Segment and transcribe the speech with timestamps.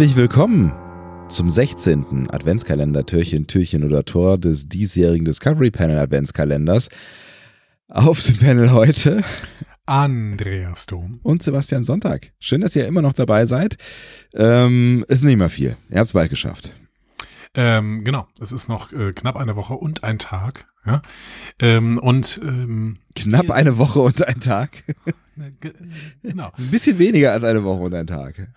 [0.00, 0.72] Herzlich willkommen
[1.28, 2.30] zum 16.
[2.30, 6.88] Adventskalender Türchen, Türchen oder Tor des diesjährigen Discovery Panel Adventskalenders.
[7.86, 9.22] Auf dem Panel heute
[9.84, 12.30] Andreas Dom und Sebastian Sonntag.
[12.38, 13.76] Schön, dass ihr immer noch dabei seid.
[14.32, 15.76] Ähm, ist nicht mehr viel.
[15.90, 16.72] Ihr habt es bald geschafft.
[17.52, 20.66] Ähm, genau, es ist noch äh, knapp eine Woche und ein Tag.
[20.86, 21.02] Ja?
[21.58, 24.82] Ähm, und ähm, knapp eine Woche und ein Tag.
[26.22, 26.52] genau.
[26.56, 28.48] Ein bisschen weniger als eine Woche und ein Tag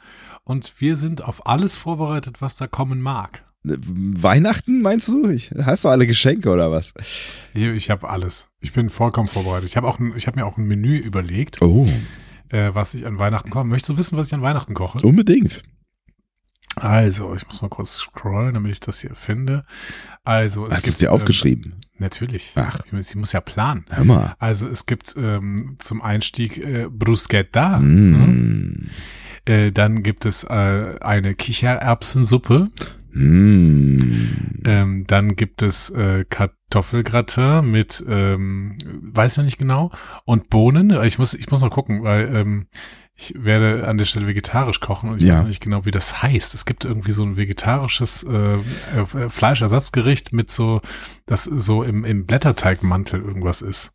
[0.43, 3.43] und wir sind auf alles vorbereitet, was da kommen mag.
[3.63, 5.29] Weihnachten meinst du?
[5.29, 6.93] Ich, hast du alle Geschenke oder was?
[7.53, 8.49] Ich, ich habe alles.
[8.59, 9.69] Ich bin vollkommen vorbereitet.
[9.69, 11.87] Ich habe auch, ich habe mir auch ein Menü überlegt, oh.
[12.49, 13.63] äh, was ich an Weihnachten koche.
[13.63, 14.99] Möchtest du wissen, was ich an Weihnachten koche?
[15.07, 15.63] Unbedingt.
[16.75, 19.63] Also, ich muss mal kurz scrollen, damit ich das hier finde.
[20.23, 21.73] Also, es Hast du es dir aufgeschrieben?
[21.73, 22.51] Ähm, natürlich.
[22.55, 22.79] Ach.
[22.85, 23.85] Ich, ich, muss ja planen.
[23.91, 24.35] Hör mal.
[24.39, 27.79] Also, es gibt ähm, zum Einstieg äh, Bruschetta.
[27.79, 28.11] Mm.
[28.11, 28.89] Ne?
[29.45, 32.69] Äh, dann gibt es äh, eine Kichererbsensuppe.
[33.11, 34.63] Mm.
[34.65, 39.91] Ähm, dann gibt es äh, Kartoffelgratin mit, ähm, weiß noch nicht genau,
[40.25, 40.89] und Bohnen.
[41.03, 42.67] Ich muss, ich muss noch gucken, weil ähm,
[43.15, 45.35] ich werde an der Stelle vegetarisch kochen und ich ja.
[45.35, 46.55] weiß noch nicht genau, wie das heißt.
[46.55, 50.81] Es gibt irgendwie so ein vegetarisches äh, äh, Fleischersatzgericht mit so,
[51.27, 53.93] das so im, im Blätterteigmantel irgendwas ist.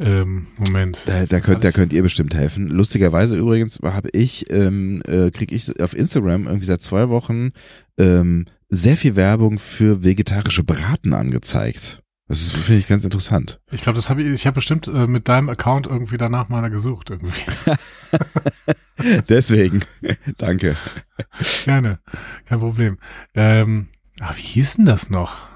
[0.00, 1.02] Ähm, Moment.
[1.06, 2.68] Da, da könnt, da könnt ihr bestimmt helfen.
[2.68, 7.50] Lustigerweise übrigens habe ich, ähm, äh, kriege ich auf Instagram irgendwie seit zwei Wochen
[7.98, 12.02] ähm, sehr viel Werbung für vegetarische Braten angezeigt.
[12.28, 13.58] Das ist finde ich ganz interessant.
[13.72, 16.68] Ich glaube, das habe ich, ich habe bestimmt äh, mit deinem Account irgendwie danach meiner
[16.68, 17.40] gesucht irgendwie.
[19.28, 19.82] Deswegen,
[20.36, 20.76] danke.
[21.64, 22.00] Gerne,
[22.44, 22.98] kein Problem.
[23.34, 23.88] Ähm,
[24.20, 25.48] ah, wie hieß denn das noch?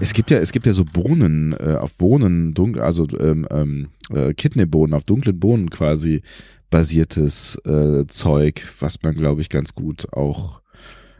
[0.00, 3.88] Es gibt ja, es gibt ja so Bohnen, äh, auf Bohnen, dunkel, also ähm, ähm,
[4.10, 6.22] äh, Kidneybohnen, auf dunklen Bohnen quasi
[6.70, 10.62] basiertes äh, Zeug, was man, glaube ich, ganz gut auch,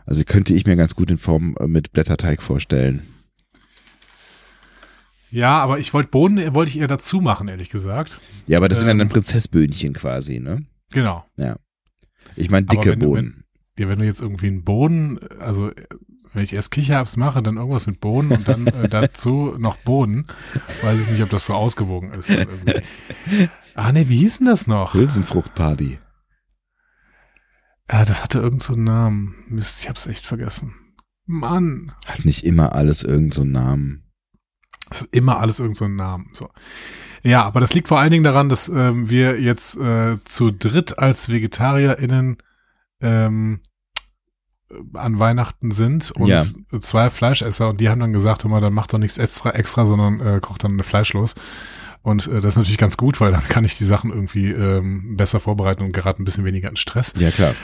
[0.06, 3.02] also könnte ich mir ganz gut in Form äh, mit Blätterteig vorstellen.
[5.30, 8.20] Ja, aber ich wollte Bohnen, wollte ich eher dazu machen, ehrlich gesagt.
[8.46, 10.66] Ja, aber das ähm, sind dann Prinzessböhnchen quasi, ne?
[10.90, 11.24] Genau.
[11.36, 11.56] Ja.
[12.36, 13.44] Ich meine dicke wenn Bohnen.
[13.76, 15.70] Wenn, ja, wenn du jetzt irgendwie einen Bohnen, also
[16.32, 20.26] wenn ich erst Kichererbs mache, dann irgendwas mit Bohnen und dann äh, dazu noch Bohnen.
[20.82, 22.30] Weiß ich nicht, ob das so ausgewogen ist.
[23.74, 24.92] Ah, ne, wie hieß denn das noch?
[24.94, 25.98] Hülsenfruchtparty.
[27.90, 29.34] Ja, das hatte irgendeinen so Namen.
[29.48, 30.74] Mist, ich hab's echt vergessen.
[31.26, 31.92] Mann.
[32.06, 34.12] Hat nicht immer alles irgendeinen so Namen.
[34.90, 36.30] Es hat immer alles irgendeinen so Namen.
[36.32, 36.50] So.
[37.22, 40.98] Ja, aber das liegt vor allen Dingen daran, dass ähm, wir jetzt äh, zu dritt
[40.98, 42.38] als VegetarierInnen
[43.00, 43.60] ähm,
[44.94, 46.44] an Weihnachten sind und ja.
[46.80, 50.20] zwei Fleischesser und die haben dann gesagt, immer, dann mach doch nichts extra, extra, sondern
[50.20, 51.34] äh, kocht dann eine Fleischlos.
[52.02, 55.16] Und äh, das ist natürlich ganz gut, weil dann kann ich die Sachen irgendwie ähm,
[55.16, 57.14] besser vorbereiten und gerade ein bisschen weniger in Stress.
[57.18, 57.54] Ja, klar.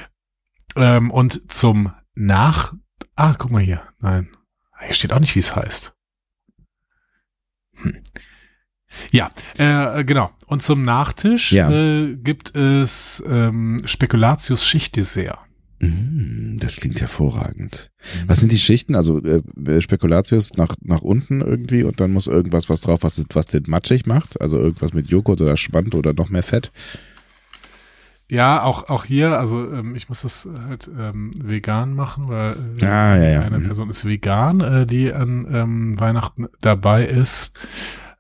[0.77, 2.75] Ähm, und zum Nach...
[3.17, 3.83] Ah, guck mal hier.
[3.99, 4.29] Nein.
[4.81, 5.93] Hier steht auch nicht, wie es heißt.
[7.75, 7.97] Hm.
[9.11, 10.31] Ja, äh, genau.
[10.47, 11.71] Und zum Nachtisch ja.
[11.71, 15.39] äh, gibt es ähm, Spekulatius Schichtdessert.
[15.81, 17.91] Mm, das klingt hervorragend.
[18.27, 18.95] Was sind die Schichten?
[18.95, 23.47] Also äh, Spekulatius nach, nach unten irgendwie und dann muss irgendwas was drauf, was, was
[23.47, 24.41] den matschig macht.
[24.41, 26.73] Also irgendwas mit Joghurt oder Schwand oder noch mehr Fett.
[28.31, 32.85] Ja, auch, auch hier, also ähm, ich muss das halt ähm, vegan machen, weil äh,
[32.85, 33.41] ah, ja, ja.
[33.41, 37.59] eine Person ist vegan, äh, die an ähm, Weihnachten dabei ist.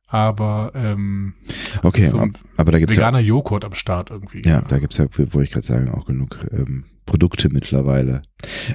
[0.06, 1.34] Aber ähm,
[1.82, 2.26] okay, so
[2.56, 4.40] aber da gibt's veganer ja, Joghurt am Start irgendwie.
[4.46, 8.20] Ja, da gibt's ja, wo ich gerade sagen, auch genug ähm, Produkte mittlerweile.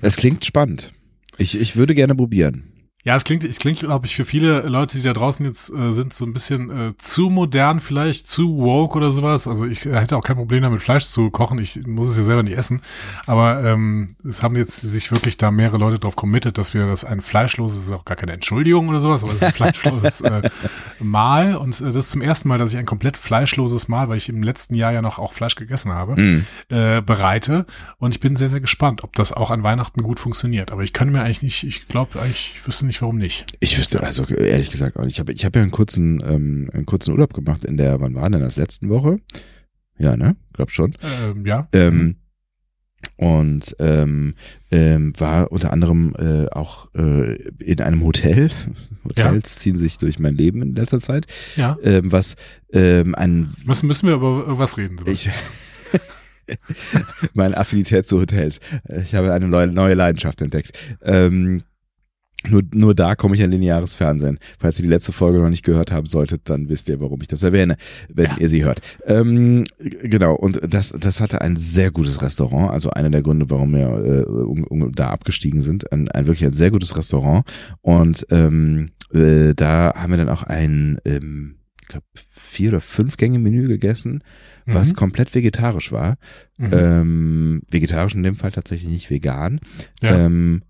[0.02, 0.92] Es klingt spannend.
[1.38, 2.73] Ich, ich würde gerne probieren.
[3.06, 5.92] Ja, es klingt, es klingt, glaube ich, für viele Leute, die da draußen jetzt äh,
[5.92, 9.46] sind, so ein bisschen äh, zu modern vielleicht, zu woke oder sowas.
[9.46, 11.60] Also ich äh, hätte auch kein Problem damit, Fleisch zu kochen.
[11.60, 12.82] Ich muss es ja selber nicht essen.
[13.26, 17.04] Aber ähm, es haben jetzt sich wirklich da mehrere Leute drauf committed, dass wir das
[17.04, 20.50] ein fleischloses, ist auch gar keine Entschuldigung oder sowas, aber es ist ein fleischloses äh,
[21.02, 21.56] Mahl.
[21.58, 24.30] Und äh, das ist zum ersten Mal, dass ich ein komplett fleischloses Mahl, weil ich
[24.30, 26.46] im letzten Jahr ja noch auch Fleisch gegessen habe, mm.
[26.70, 27.66] äh, bereite.
[27.98, 30.72] Und ich bin sehr, sehr gespannt, ob das auch an Weihnachten gut funktioniert.
[30.72, 33.46] Aber ich kann mir eigentlich nicht, ich glaube ich wüsste nicht, warum nicht.
[33.60, 35.12] Ich wüsste also ehrlich gesagt nicht.
[35.12, 38.16] Ich habe ich hab ja einen kurzen, ähm, einen kurzen Urlaub gemacht in der, wann
[38.16, 39.20] war denn das, letzten Woche?
[39.98, 40.36] Ja, ne?
[40.54, 40.96] Glaub schon.
[41.24, 41.68] Ähm, ja.
[41.72, 42.16] Ähm,
[43.18, 44.34] und ähm,
[44.72, 48.50] ähm, war unter anderem äh, auch äh, in einem Hotel.
[49.04, 51.28] Hotels ziehen sich durch mein Leben in letzter Zeit.
[51.56, 51.78] ja.
[51.84, 52.36] Ähm, was
[52.72, 54.98] ähm, ein Müssen, müssen wir über was reden?
[55.06, 55.30] Ich
[57.34, 58.60] meine Affinität zu Hotels.
[59.04, 60.78] Ich habe eine neue, neue Leidenschaft entdeckt.
[61.02, 61.64] Ähm,
[62.50, 64.40] nur, nur da komme ich an lineares Fernsehen.
[64.60, 67.28] Falls ihr die letzte Folge noch nicht gehört haben solltet, dann wisst ihr, warum ich
[67.28, 67.78] das erwähne,
[68.14, 68.38] wenn Ja.
[68.40, 68.82] ihr sie hört.
[69.06, 73.74] Ähm, genau, und das, das hatte ein sehr gutes Restaurant, also einer der Gründe, warum
[73.74, 75.92] wir äh, um, um, da abgestiegen sind.
[75.92, 77.46] Ein, ein wirklich ein sehr gutes Restaurant.
[77.82, 83.18] Und ähm, äh, da haben wir dann auch ein, ähm, ich glaube, vier oder fünf
[83.18, 84.24] Gänge Menü gegessen,
[84.66, 84.96] was Mhm.
[84.96, 86.16] komplett vegetarisch war.
[86.58, 86.70] Mhm.
[86.72, 89.60] Ähm, vegetarisch in dem Fall tatsächlich nicht vegan.
[90.02, 90.26] Ja.
[90.26, 90.62] Ähm,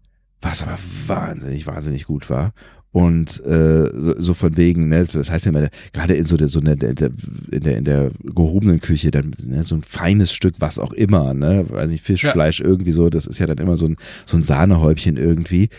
[0.44, 2.54] was aber wahnsinnig, wahnsinnig gut war.
[2.92, 6.48] Und äh, so, so von wegen, ne, das heißt ja immer, gerade in so der,
[6.48, 6.96] so in der, in
[7.64, 11.66] der, in der gehobenen Küche, dann ne, so ein feines Stück, was auch immer, ne,
[11.68, 12.32] weiß nicht, Fisch, Ja.
[12.32, 13.98] Fleisch, irgendwie so, das ist ja dann immer so ein,
[14.28, 15.70] so ein Sahnehäubchen irgendwie.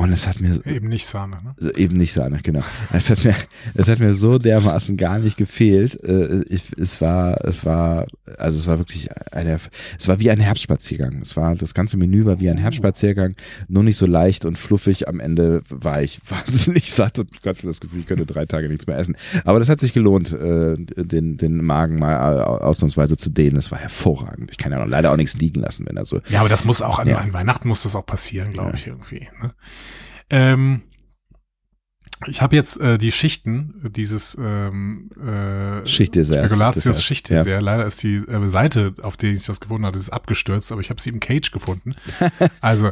[0.00, 1.72] Und es hat mir Eben nicht Sahne, ne?
[1.76, 2.62] Eben nicht Sahne, genau.
[2.90, 3.34] Es hat mir,
[3.74, 6.02] es hat mir so dermaßen gar nicht gefehlt.
[6.02, 8.06] Äh, Ich, es war, es war,
[8.38, 9.60] also es war wirklich eine,
[9.98, 11.20] es war wie ein Herbstspaziergang.
[11.20, 13.34] Es war, das ganze Menü war wie ein Herbstspaziergang,
[13.68, 15.06] nur nicht so leicht und fluffig.
[15.06, 18.86] Am Ende war ich wahnsinnig satt und hatte das Gefühl, ich könnte drei Tage nichts
[18.86, 19.16] mehr essen.
[19.44, 23.56] Aber das hat sich gelohnt, äh, den, den Magen mal ausnahmsweise zu dehnen.
[23.56, 24.50] Das war hervorragend.
[24.50, 26.80] Ich kann ja leider auch nichts liegen lassen, wenn er so Ja, aber das muss
[26.80, 27.18] auch an, Ja.
[27.18, 28.74] an Weihnachten muss das auch passieren, glaube Ja.
[28.76, 29.28] ich, irgendwie.
[29.42, 29.52] Ne?
[30.30, 30.82] Ähm,
[32.26, 36.44] ich habe jetzt äh, die Schichten dieses ähm, äh, Schichtdessert.
[36.44, 37.02] Spekulatius Dessert.
[37.02, 37.62] Schichtdessert.
[37.62, 40.90] Leider ist die äh, Seite, auf der ich das gefunden hatte, ist abgestürzt, aber ich
[40.90, 41.94] habe sie im Cage gefunden.
[42.60, 42.90] also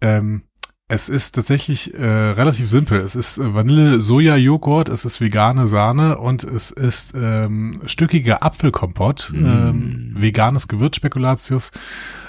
[0.00, 0.42] ähm,
[0.86, 3.00] es ist tatsächlich äh, relativ simpel.
[3.00, 9.44] Es ist äh, Vanille-Soja-Joghurt, es ist vegane Sahne und es ist ähm, stückiger Apfelkompott, Mm.
[9.44, 11.72] ähm, veganes Gewürzspekulatius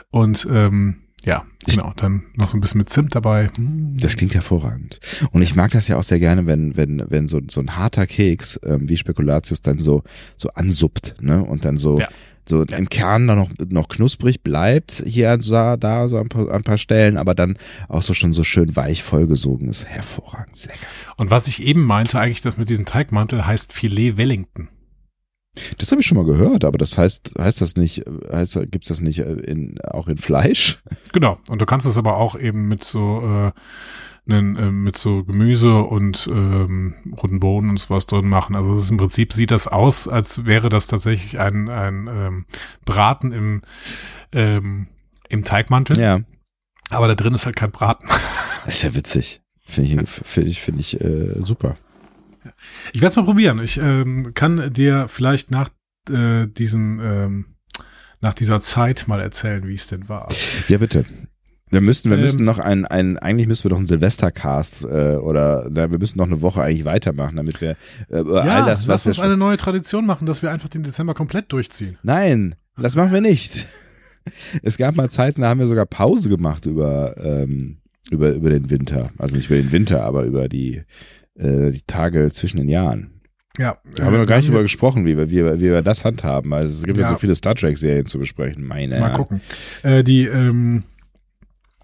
[0.10, 3.50] und ähm, ja, genau, dann noch so ein bisschen mit Zimt dabei.
[3.58, 3.98] Mm.
[3.98, 5.00] Das klingt hervorragend.
[5.32, 8.08] Und ich mag das ja auch sehr gerne, wenn, wenn, wenn so, so ein harter
[8.08, 10.04] Keks, ähm, wie Spekulatius, dann so,
[10.38, 11.44] so ansuppt, ne?
[11.44, 12.08] Und dann so, Ja.
[12.48, 16.48] so im Kern dann noch, noch knusprig bleibt, hier und da, da so ein paar,
[16.50, 17.58] an ein paar Stellen, aber dann
[17.90, 19.86] auch so schon so schön weich vollgesogen ist.
[19.86, 20.64] Hervorragend.
[20.64, 20.88] Lecker.
[21.18, 24.70] Und was ich eben meinte, eigentlich das mit diesem Teigmantel heißt Filet Wellington.
[25.78, 29.02] Das habe ich schon mal gehört, aber das heißt, heißt das nicht, heißt, gibt's das
[29.02, 30.82] nicht äh, in, auch in Fleisch?
[31.14, 31.38] Genau.
[31.50, 33.52] Und du kannst es aber auch eben mit so äh,
[34.26, 38.56] nen, äh, mit so Gemüse und ähm, roten Bohnen und sowas drin machen.
[38.56, 42.46] Also ist im Prinzip sieht das aus, als wäre das tatsächlich ein, ein ähm,
[42.86, 43.62] Braten im
[44.32, 44.88] ähm,
[45.30, 46.00] im Teigmantel.
[46.00, 46.22] Ja.
[46.90, 48.08] Aber da drin ist halt kein Braten.
[48.66, 49.42] Das ist ja witzig.
[49.66, 51.78] Finde ich, finde ich, finde ich äh, super.
[52.94, 53.60] Ich werde es mal probieren.
[53.60, 55.70] Ich ähm, kann dir vielleicht nach
[56.10, 57.46] äh, diesen ähm,
[58.22, 60.28] nach dieser Zeit mal erzählen, wie es denn war.
[60.68, 61.06] Ja, bitte.
[61.72, 65.16] Wir müssten, wir Ähm, müssten noch ein, ein, eigentlich müssten wir doch einen Silvestercast äh,
[65.18, 67.76] oder na, wir müssen noch eine Woche eigentlich weitermachen, damit wir
[68.10, 71.14] äh, all das, was lass uns eine neue Tradition machen, dass wir einfach den Dezember
[71.14, 71.98] komplett durchziehen.
[72.02, 73.66] Nein, das machen wir nicht.
[74.62, 77.78] Es gab mal Zeiten, da haben wir sogar Pause gemacht über, ähm,
[78.12, 79.10] über, über den Winter.
[79.18, 80.84] Also nicht über den Winter, aber über die,
[81.40, 83.12] äh, die Tage zwischen den Jahren.
[83.58, 85.82] Ja, Da haben wir noch gar nicht drüber gesprochen, wie wir, wie, wir, wie wir
[85.82, 86.54] das handhaben.
[86.54, 87.12] Also es gibt ja, Ja.
[87.14, 88.64] so viele Star Trek-Serien zu besprechen.
[88.64, 89.42] Meine Mal gucken.
[89.84, 90.84] Äh, die ähm,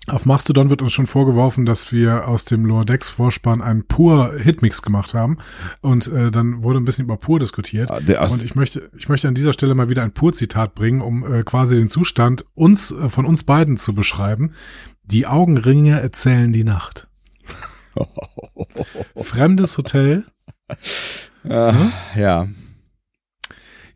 [0.08, 4.34] auf Mastodon wird uns schon vorgeworfen, dass wir aus dem Lower Decks Vorspann einen pur
[4.38, 5.40] Hitmix gemacht haben
[5.82, 7.90] und äh, dann wurde ein bisschen über pur diskutiert.
[7.90, 11.02] Ah, der Und ich möchte, ich möchte an dieser Stelle mal wieder ein Pur-Zitat bringen,
[11.02, 14.52] um äh, quasi den Zustand uns äh, von uns beiden zu beschreiben.
[15.04, 17.08] Die Augenringe erzählen die Nacht.
[19.16, 20.26] Fremdes Hotel.
[21.48, 22.48] Ah, ja.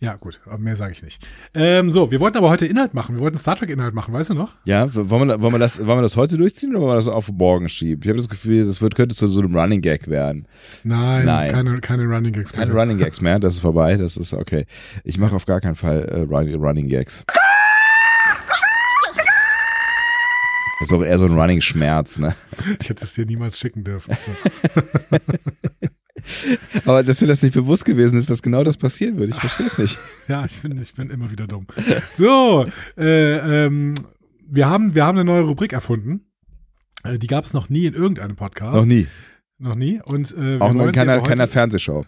[0.01, 1.27] Ja, gut, aber mehr sage ich nicht.
[1.53, 3.15] Ähm, so, wir wollten aber heute Inhalt machen.
[3.15, 4.53] Wir wollten Star Trek-Inhalt machen, weißt du noch?
[4.63, 7.10] Ja, wollen wir, wollen, wir das, wollen wir das heute durchziehen oder wollen wir das
[7.10, 8.01] auf morgen schieben?
[8.03, 10.48] Ich habe das Gefühl, das wird, könnte zu so einem Running Gag werden.
[10.86, 11.51] Nein, Nein.
[11.51, 12.53] keine, keine Running Gags.
[12.53, 12.79] Keine bitte.
[12.79, 14.65] Running Gags mehr, das ist vorbei, das ist okay.
[15.03, 17.25] Ich mache auf gar keinen Fall äh, Running, Running Gags.
[20.79, 22.36] Das ist auch eher so ein Running Schmerz, ne?
[22.79, 24.15] Ich hätte es dir niemals schicken dürfen.
[26.86, 29.67] Aber dass dir das nicht bewusst gewesen ist, dass genau das passieren würde, ich verstehe
[29.67, 29.98] es nicht.
[30.27, 31.67] ja, ich bin, ich bin immer wieder dumm.
[32.15, 32.65] So,
[32.98, 33.95] äh, ähm,
[34.48, 36.21] wir haben, wir haben eine neue Rubrik erfunden.
[37.03, 38.75] Äh, die gab es noch nie in irgendeinem Podcast.
[38.75, 39.07] Noch nie.
[39.57, 40.01] Noch nie.
[40.03, 42.05] Und äh, Auch noch in keiner, keiner Fernsehshow.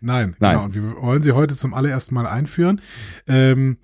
[0.00, 0.52] Nein, Nein.
[0.52, 0.64] genau.
[0.64, 2.80] Und wir wollen sie heute zum allerersten Mal einführen.
[3.26, 3.78] Ähm,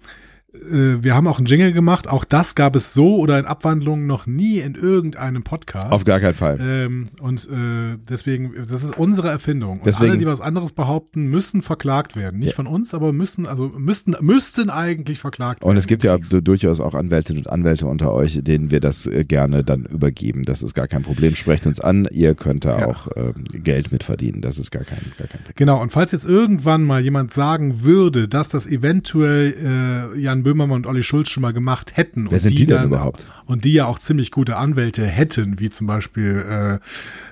[0.71, 2.09] äh, wir haben auch einen Jingle gemacht.
[2.09, 5.93] Auch das gab es so oder in Abwandlungen noch nie in irgendeinem Podcast.
[5.93, 6.59] Auf gar keinen Fall.
[6.61, 9.79] Ähm, und äh, deswegen, das ist unsere Erfindung.
[9.79, 12.39] Und Deswegen- alle, die was anderes behaupten, müssen verklagt werden.
[12.41, 15.71] Nicht von uns, aber müssen, also müssten, müssten eigentlich verklagt werden.
[15.71, 16.45] Und es gibt ja Unterwegs.
[16.45, 20.43] durchaus auch Anwältinnen und Anwälte unter euch, denen wir das äh, gerne dann übergeben.
[20.43, 21.35] Das ist gar kein Problem.
[21.35, 22.07] Sprecht uns an.
[22.11, 22.87] Ihr könnt da Ja.
[22.87, 24.41] auch ähm, Geld mitverdienen.
[24.43, 25.55] Das ist gar kein, gar kein Problem.
[25.57, 30.76] Genau, und falls jetzt irgendwann mal jemand sagen würde, dass das eventuell äh, Jan Böhmermann
[30.76, 32.26] und Olli Schulz schon mal gemacht hätten.
[32.26, 33.26] Wer und sind die denn dann- überhaupt?
[33.47, 36.87] Und die ja auch ziemlich gute Anwälte hätten, wie zum Beispiel äh,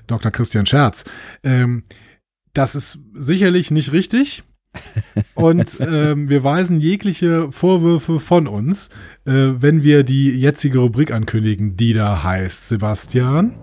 [0.09, 0.33] Dr.
[0.33, 1.05] Christian Scherz.
[1.45, 1.85] Ähm,
[2.55, 4.43] das ist sicherlich nicht richtig.
[5.35, 8.89] Und ähm, wir weisen jegliche Vorwürfe von uns,
[9.25, 13.55] äh, wenn wir die jetzige Rubrik ankündigen, die da heißt, Sebastian.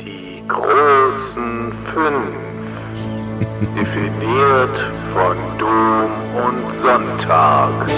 [0.00, 2.53] Die großen fünf.
[3.76, 4.78] Definiert
[5.12, 7.90] von Dom und Sonntag.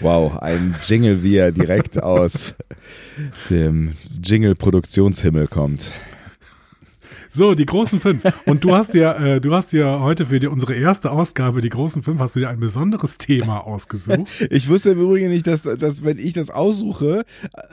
[0.00, 2.54] Wow, ein Jingle, wie er direkt aus
[3.50, 5.90] dem Jingle-Produktionshimmel kommt.
[7.30, 8.22] So, die großen fünf.
[8.46, 11.68] Und du hast dir, äh, du hast dir heute für die, unsere erste Ausgabe, die
[11.68, 14.28] großen fünf, hast du dir ein besonderes Thema ausgesucht.
[14.50, 17.24] Ich wusste im Übrigen nicht, dass, dass wenn ich das aussuche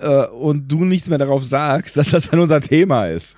[0.01, 3.37] äh, und du nichts mehr darauf sagst, dass das dann unser Thema ist.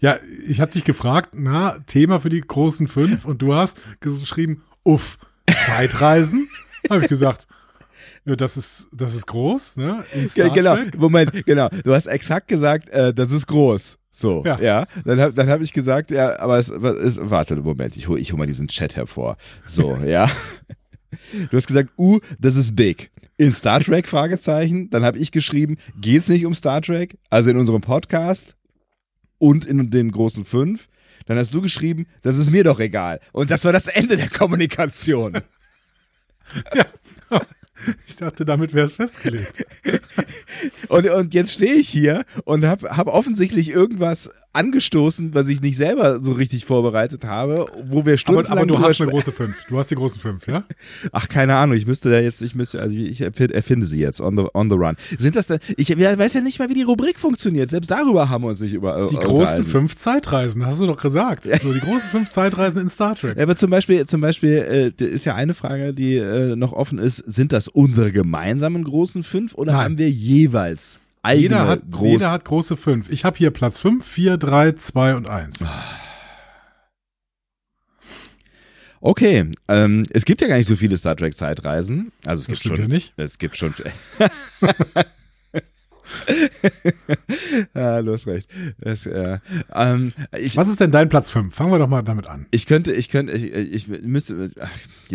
[0.00, 4.62] Ja, ich habe dich gefragt, na, Thema für die großen fünf und du hast geschrieben,
[4.84, 5.18] uff,
[5.66, 6.48] Zeitreisen?
[6.90, 7.46] habe ich gesagt,
[8.24, 10.04] ja, das ist, das ist groß, ne?
[10.12, 10.98] In Star Ja, genau, Trek.
[10.98, 11.68] Moment, genau.
[11.82, 13.98] Du hast exakt gesagt, äh, das ist groß.
[14.10, 14.60] So, ja.
[14.60, 14.86] Ja.
[15.04, 18.32] Dann habe dann hab ich gesagt, ja, aber es ist, warte, Moment, ich hole ich
[18.32, 19.36] hol mal diesen Chat hervor.
[19.66, 20.30] So, ja.
[21.50, 23.10] Du hast gesagt, uh, das ist big.
[23.36, 24.90] In Star Trek, Fragezeichen.
[24.90, 27.16] Dann habe ich geschrieben, geht's nicht um Star Trek?
[27.30, 28.57] Also in unserem Podcast
[29.38, 30.88] und in den großen fünf.
[31.26, 33.20] Dann hast du geschrieben, das ist mir doch egal.
[33.32, 35.42] Und das war das Ende der Kommunikation.
[36.74, 36.86] Ja.
[38.06, 39.66] Ich dachte, damit wäre es festgelegt.
[40.88, 45.76] Und, und jetzt stehe ich hier und habe hab offensichtlich irgendwas angestoßen, was ich nicht
[45.76, 49.32] selber so richtig vorbereitet habe, wo wir Aber, stundenlang aber du drüber hast eine große
[49.32, 49.56] fünf.
[49.68, 50.64] Du hast die großen fünf, ja?
[51.12, 54.36] Ach, keine Ahnung, ich müsste da jetzt, ich müsste, also ich erfinde, sie jetzt on
[54.36, 54.96] the, on the run.
[55.18, 58.42] Sind das denn, ich weiß ja nicht mal, wie die Rubrik funktioniert, selbst darüber haben
[58.42, 59.64] wir uns nicht über Die äh, großen unterhalten.
[59.64, 61.44] fünf Zeitreisen, hast du doch gesagt.
[61.44, 63.36] So, die großen fünf Zeitreisen in Star Trek.
[63.36, 66.98] Ja, aber zum Beispiel, zum Beispiel äh, ist ja eine Frage, die äh, noch offen
[66.98, 69.84] ist, sind das unsere gemeinsamen großen fünf oder Nein.
[69.84, 72.08] haben wir jeweils eigene Jeder hat, große?
[72.08, 73.10] jeder hat große fünf.
[73.10, 75.58] Ich habe hier Platz fünf, vier, drei, zwei und eins.
[79.00, 82.10] Okay, ähm, es gibt ja gar nicht so viele Star Trek Zeitreisen.
[82.26, 82.82] Also es Das gibt schon.
[82.82, 83.12] ja nicht.
[83.16, 83.72] Es gibt schon.
[87.74, 88.48] ah, du hast recht.
[88.78, 89.38] Das, äh,
[89.74, 91.54] ähm, ich, Was ist denn dein Platz fünf?
[91.54, 92.46] Fangen wir doch mal damit an.
[92.50, 94.70] ich könnte, ich könnte, ich, ich müsste, ach,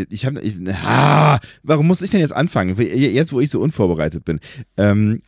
[0.09, 0.41] ich habe,
[0.83, 2.75] ah, warum muss ich denn jetzt anfangen?
[2.79, 4.39] Jetzt, wo ich so unvorbereitet bin.
[4.77, 5.21] Ähm,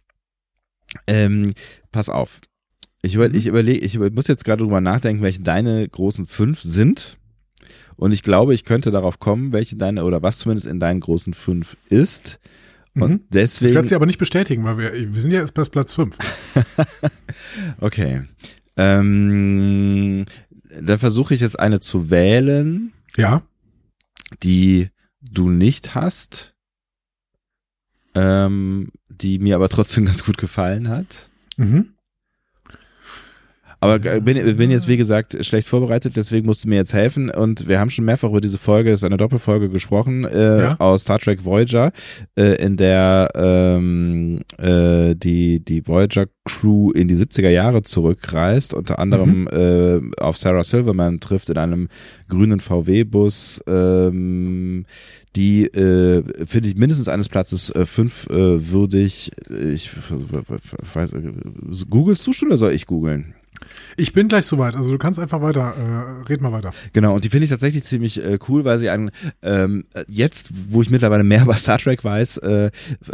[1.07, 1.51] ähm,
[1.91, 2.41] pass auf.
[3.01, 3.35] Ich, über, Mhm.
[3.35, 7.17] ich überlege, ich über, muss jetzt gerade drüber nachdenken, welche deine großen fünf sind.
[7.97, 11.33] Und ich glaube, ich könnte darauf kommen, welche deine oder was zumindest in deinen großen
[11.33, 12.39] fünf ist.
[12.95, 13.15] Und Mhm.
[13.15, 13.75] Ich deswegen.
[13.75, 16.17] werde sie aber nicht bestätigen, weil wir, wir sind ja erst bei Platz fünf.
[17.79, 18.23] Okay.
[18.77, 20.25] Ähm,
[20.81, 23.43] da versuche ich jetzt eine zu wählen, Ja.
[24.43, 24.89] die
[25.21, 26.53] du nicht hast,
[28.13, 31.29] ähm, die mir aber trotzdem ganz gut gefallen hat.
[31.57, 31.94] Mhm.
[33.85, 37.29] Aber äh, bin, bin jetzt, wie gesagt, schlecht vorbereitet, deswegen musst du mir jetzt helfen.
[37.29, 40.75] Und wir haben schon mehrfach über diese Folge, es ist eine Doppelfolge gesprochen, äh, Ja.
[40.79, 41.91] aus Star Trek Voyager,
[42.37, 49.47] äh, in der ähm, äh, die, die Voyager-Crew in die 70er Jahre zurückreist, unter anderem
[49.47, 51.87] äh, auf Sarah Silverman trifft in einem
[52.27, 54.85] grünen VW-Bus, ähm,
[55.35, 59.31] die äh, finde ich mindestens eines Platzes äh, fünf äh, würdig.
[59.73, 59.91] Ich
[60.93, 61.21] weiß, äh,
[61.89, 63.33] googelst du schon oder soll ich googeln?
[63.97, 64.75] Ich bin gleich soweit.
[64.75, 66.71] Also du kannst einfach weiter, äh, red mal weiter.
[66.93, 70.81] Genau, und die finde ich tatsächlich ziemlich äh, cool, weil sie einen, ähm, jetzt, wo
[70.81, 72.71] ich mittlerweile mehr über Star Trek weiß, äh,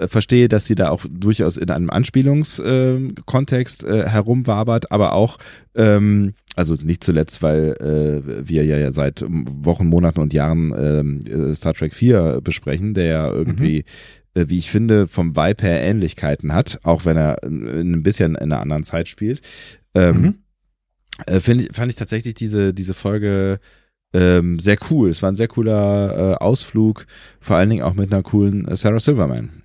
[0.07, 5.37] verstehe, dass sie da auch durchaus in einem Anspielungskontext äh, Kontext, äh, herumwabert, aber auch,
[5.75, 11.55] ähm, also nicht zuletzt, weil äh, wir ja seit Wochen, Monaten und Jahren ähm, äh,
[11.55, 13.83] Star Trek 4 besprechen, der ja irgendwie äh,
[14.33, 18.51] wie ich finde, vom Vibe her Ähnlichkeiten hat, auch wenn er in ein bisschen in
[18.51, 19.41] einer anderen Zeit spielt.
[19.93, 20.35] Ähm, Mhm.
[21.25, 23.59] äh, find ich, fand ich tatsächlich diese, diese Folge
[24.13, 25.09] ähm, sehr cool.
[25.09, 27.05] Es war ein sehr cooler äh, Ausflug,
[27.39, 29.63] vor allen Dingen auch mit einer coolen äh, Sarah Silverman.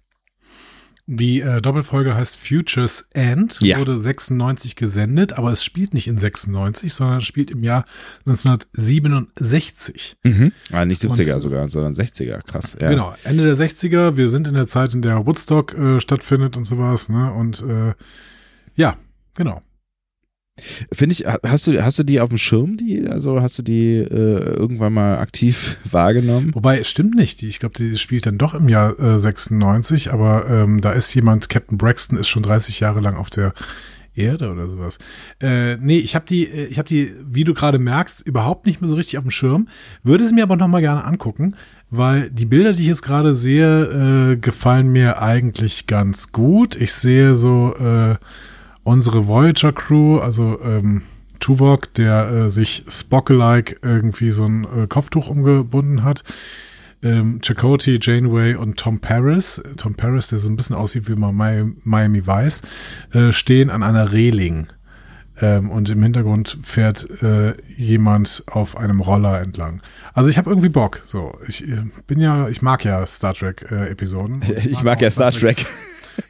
[1.08, 3.78] Die äh, Doppelfolge heißt Futures End, Ja.
[3.78, 7.84] wurde 96 gesendet, aber es spielt nicht in 96, sondern es spielt im Jahr
[8.26, 10.16] 1967.
[10.24, 10.52] Mhm.
[10.72, 12.40] Ah, nicht 70er Und- sogar, sondern 60er.
[12.42, 12.76] Krass.
[12.80, 12.90] Ja.
[12.90, 14.16] Genau, Ende der 60er.
[14.16, 17.32] Wir sind in der Zeit, in der Woodstock äh, stattfindet und sowas, ne?
[17.32, 17.94] Und äh,
[18.74, 18.96] ja,
[19.34, 19.62] genau.
[20.92, 23.62] Finde ich, ha- hast du, hast du die auf dem Schirm, die, also hast du
[23.62, 26.54] die äh, irgendwann mal aktiv wahrgenommen?
[26.54, 27.42] Wobei, stimmt nicht.
[27.42, 31.48] Ich glaube, die spielt dann doch im Jahr äh, 96, aber ähm, da ist jemand,
[31.48, 33.52] Captain Braxton ist schon 30 Jahre lang auf der
[34.14, 34.98] Erde oder sowas.
[35.42, 38.80] Äh, nee, ich habe die, äh, ich habe die, wie du gerade merkst, überhaupt nicht
[38.80, 39.68] mehr so richtig auf dem Schirm.
[40.04, 41.54] Würde es mir aber noch mal gerne angucken,
[41.90, 46.76] weil die Bilder, die ich jetzt gerade sehe, äh, gefallen mir eigentlich ganz gut.
[46.76, 48.16] Ich sehe so äh,
[48.86, 51.02] unsere Voyager Crew, also ähm,
[51.40, 56.22] Tuvok, der äh, sich Spock-like irgendwie so ein äh, Kopftuch umgebunden hat.
[57.02, 61.72] Ähm, Chakotay, Janeway und Tom Paris, Tom Paris, der so ein bisschen aussieht wie Mi-
[61.84, 62.62] Miami Vice,
[63.12, 64.68] äh, stehen an einer Reling.
[65.42, 69.82] Ähm, und im Hintergrund fährt äh, jemand auf einem Roller entlang.
[70.14, 71.02] Also ich habe irgendwie Bock.
[71.06, 74.36] So, ich äh, bin ja, ich mag ja Star Trek äh, Episoden.
[74.42, 75.66] Und Ich mag ja auch Star Trek.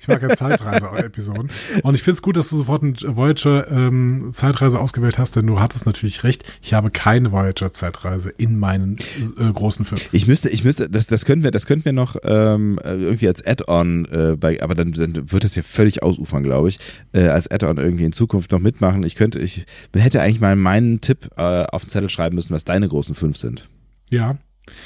[0.00, 1.50] ich mag ja Zeitreise-Episoden.
[1.82, 5.60] Und ich finde es gut, dass du sofort eine Voyager ähm, ausgewählt hast, denn du
[5.60, 6.44] hattest natürlich recht.
[6.62, 8.98] Ich habe keine Voyager Zeitreise in meinen
[9.38, 10.04] äh, großen Filmen.
[10.12, 13.44] Ich müsste, ich müsste, das, das können wir, das könnten wir noch ähm, irgendwie als
[13.44, 16.78] Add-on, äh, bei, aber dann, dann wird es ja völlig ausufern, glaube ich,
[17.12, 19.02] äh, als Add-on irgendwie in Zukunft noch mitmachen.
[19.02, 22.64] Ich könnte, ich hätte eigentlich mal meinen Tipp äh, auf den Zettel schreiben müssen, was
[22.64, 23.68] deine großen fünf sind.
[24.08, 24.36] Ja.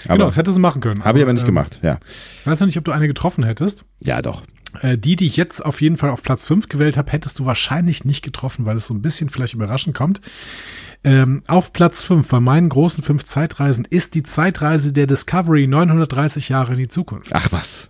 [0.04, 1.04] Aber genau, das hättest du machen können.
[1.04, 1.80] habe ich aber nicht ähm, gemacht.
[1.82, 1.98] Ja,
[2.44, 3.84] Weiß noch nicht, ob du eine getroffen hättest.
[4.00, 4.42] ja, doch.
[4.82, 7.44] Äh, die, die ich jetzt auf jeden Fall auf Platz 5 gewählt habe, hättest du
[7.46, 10.20] wahrscheinlich nicht getroffen, weil es so ein bisschen vielleicht überraschend kommt.
[11.02, 16.50] Ähm, auf Platz 5 bei meinen großen fünf Zeitreisen ist die Zeitreise der Discovery 930
[16.50, 17.30] Jahre in die Zukunft.
[17.34, 17.88] Ach was.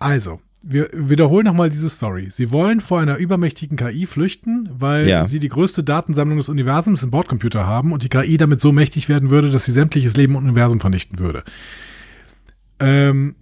[0.00, 2.28] Also, wir wiederholen nochmal diese Story.
[2.30, 5.26] Sie wollen vor einer übermächtigen KI flüchten, weil Ja.
[5.26, 9.08] sie die größte Datensammlung des Universums im Bordcomputer haben und die KI damit so mächtig
[9.08, 11.44] werden würde, dass sie sämtliches Leben im Universum vernichten würde.
[12.80, 13.36] Ähm,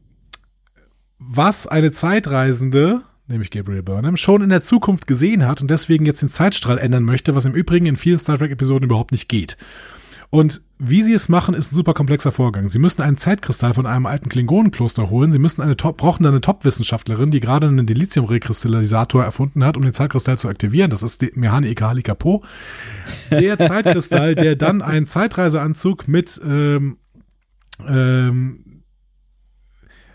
[1.19, 6.23] was eine Zeitreisende, nämlich Gabriel Burnham, schon in der Zukunft gesehen hat und deswegen jetzt
[6.23, 9.57] den Zeitstrahl ändern möchte, was im Übrigen in vielen Star Trek-Episoden überhaupt nicht geht.
[10.31, 12.69] Und wie sie es machen, ist ein super komplexer Vorgang.
[12.69, 15.31] Sie müssen einen Zeitkristall von einem alten Klingonenkloster holen.
[15.31, 19.83] Sie müssen eine Top, brauchen dann eine Top-Wissenschaftlerin, die gerade einen Dilithium-Rekristallisator erfunden hat, um
[19.83, 20.91] den Zeitkristall zu aktivieren.
[20.91, 22.45] Das ist die Mehane Ikahali Kapo.
[23.31, 26.99] Der Zeitkristall, der dann einen Zeitreiseanzug mit, ähm,
[27.87, 28.83] ähm,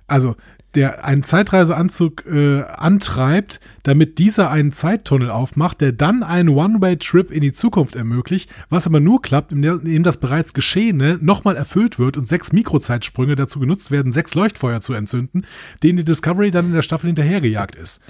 [0.08, 0.36] also
[0.76, 7.42] der einen Zeitreiseanzug äh, antreibt, damit dieser einen Zeittunnel aufmacht, der dann einen One-Way-Trip in
[7.42, 12.28] die Zukunft ermöglicht, was aber nur klappt, indem das bereits Geschehene nochmal erfüllt wird und
[12.28, 15.46] sechs Mikrozeitsprünge dazu genutzt werden, sechs Leuchtfeuer zu entzünden,
[15.84, 18.02] denen die Discovery dann in der Staffel hinterhergejagt ist.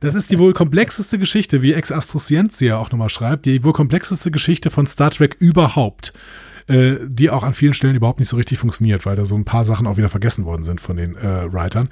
[0.00, 3.72] Das ist die wohl komplexeste Geschichte, wie Ex Astro Scientia auch nochmal schreibt, die wohl
[3.72, 6.12] komplexeste Geschichte von Star Trek überhaupt
[6.68, 9.44] äh, die auch an vielen Stellen überhaupt nicht so richtig funktioniert, weil da so ein
[9.44, 11.88] paar Sachen auch wieder vergessen worden sind von den äh, Writern.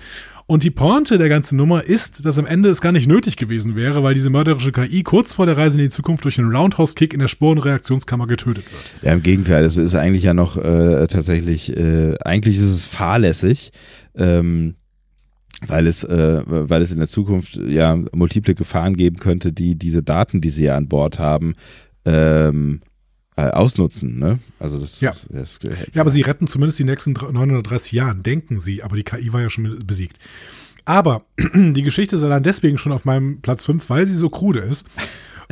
[0.48, 3.74] Und die Pointe der ganzen Nummer ist, dass am Ende es gar nicht nötig gewesen
[3.74, 7.12] wäre, weil diese mörderische KI kurz vor der Reise in die Zukunft durch einen Roundhouse-Kick
[7.12, 8.82] in der Spurenreaktionskammer getötet wird.
[9.02, 13.72] Ja, im Gegenteil, es ist eigentlich ja noch äh, tatsächlich, äh, eigentlich ist es fahrlässig,
[14.14, 14.76] ähm,
[15.66, 20.04] weil es, äh, weil es in der Zukunft ja multiple Gefahren geben könnte, die diese
[20.04, 21.54] Daten, die sie ja an Bord haben,
[22.04, 22.82] ähm,
[23.36, 24.18] äh, ausnutzen.
[24.18, 24.38] Ne?
[24.58, 25.10] Also das, Ja.
[25.10, 25.58] das, das
[25.92, 29.42] Ja, aber sie retten zumindest die nächsten 930 Jahren, denken sie, aber die KI war
[29.42, 30.18] ja schon besiegt.
[30.84, 34.60] Aber die Geschichte ist allein deswegen schon auf meinem Platz 5, weil sie so krude
[34.60, 34.86] ist.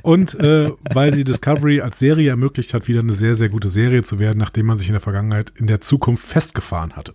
[0.03, 4.03] Und äh, weil sie Discovery als Serie ermöglicht hat, wieder eine sehr, sehr gute Serie
[4.03, 7.15] zu werden, nachdem man sich in der Vergangenheit, in der Zukunft festgefahren hatte.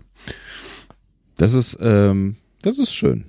[1.38, 3.26] Das ist, ähm, das ist schön.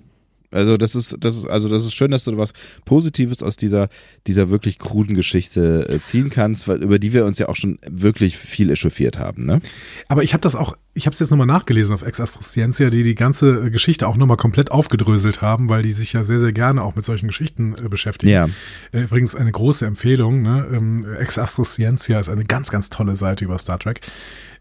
[0.50, 2.52] Also das ist, das ist, also das ist schön, dass du was
[2.84, 3.88] Positives aus dieser,
[4.26, 7.78] dieser wirklich kruden Geschichte äh, ziehen kannst, weil über die wir uns ja auch schon
[7.88, 9.60] wirklich viel echauffiert haben, ne?
[10.08, 12.90] Aber ich habe das auch, ich habe es jetzt nochmal nachgelesen auf Ex Astro Scientia,
[12.90, 16.40] die die ganze äh, Geschichte auch nochmal komplett aufgedröselt haben, weil die sich ja sehr,
[16.40, 18.32] sehr gerne auch mit solchen Geschichten äh, beschäftigen.
[18.32, 18.48] Ja.
[18.92, 20.42] Äh, Übrigens eine große Empfehlung.
[20.42, 20.66] Ne?
[20.72, 24.00] Ähm, Ex Astro Scientia ist eine ganz, ganz tolle Seite über Star Trek,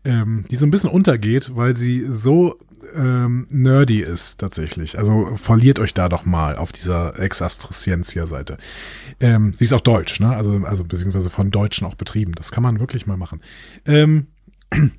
[0.06, 2.58] ähm, die so ein bisschen untergeht, weil sie so
[2.96, 4.98] ähm, nerdy ist tatsächlich.
[4.98, 8.58] Also verliert euch da doch mal auf dieser Ex Astro Scientia Seite.
[9.20, 10.30] Ähm, sie ist auch deutsch, ne?
[10.36, 12.32] Also, also beziehungsweise von Deutschen auch betrieben.
[12.36, 13.42] Das kann man wirklich mal machen.
[13.86, 14.28] Ähm,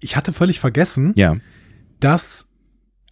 [0.00, 1.36] ich hatte völlig vergessen, Ja.
[2.00, 2.46] dass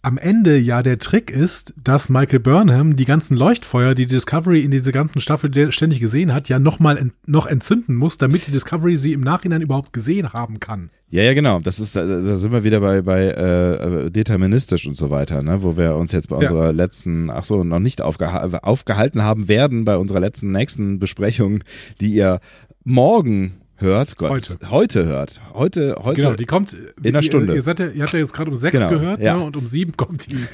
[0.03, 4.61] am Ende ja der Trick ist, dass Michael Burnham die ganzen Leuchtfeuer, die die Discovery
[4.61, 8.51] in dieser ganzen Staffel ständig gesehen hat, ja nochmal ent noch entzünden muss, damit die
[8.51, 10.89] Discovery sie im Nachhinein überhaupt gesehen haben kann.
[11.09, 11.59] Ja, ja, genau.
[11.59, 15.61] Das ist, da, da sind wir wieder bei, bei äh, deterministisch und so weiter, ne?
[15.61, 16.71] wo wir uns jetzt bei unserer ja.
[16.71, 21.63] letzten, ach so, noch nicht aufgeha aufgehalten haben werden, bei unserer letzten nächsten Besprechung,
[21.99, 22.39] die ihr
[22.83, 24.69] morgen hört, Gott, heute.
[24.69, 25.41] heute hört.
[25.53, 26.21] Heute, heute.
[26.21, 27.55] Genau, die kommt in einer Stunde.
[27.55, 29.35] Ihr, seid ja, ihr habt ja jetzt gerade um sechs genau, gehört ja.
[29.35, 30.45] ne, und um sieben kommt die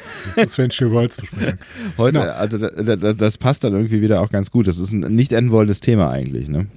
[0.48, 1.60] Sventure Worlds Besprechung.
[1.98, 2.32] Heute, genau.
[2.32, 4.68] also das passt dann irgendwie wieder auch ganz gut.
[4.68, 6.68] Das ist ein nicht enden wollendes Thema eigentlich, ne?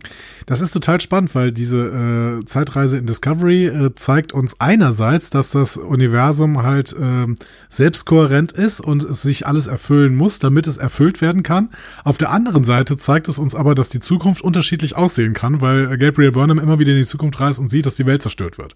[0.51, 5.53] Das ist total spannend, weil diese äh, Zeitreise in Discovery äh, zeigt uns einerseits, dass
[5.53, 7.29] das Universum halt äh,
[7.69, 11.69] selbstkohärent ist und es sich alles erfüllen muss, damit es erfüllt werden kann.
[12.03, 15.97] Auf der anderen Seite zeigt es uns aber, dass die Zukunft unterschiedlich aussehen kann, weil
[15.99, 18.75] Gabriel Burnham immer wieder in die Zukunft reist und sieht, dass die Welt zerstört wird.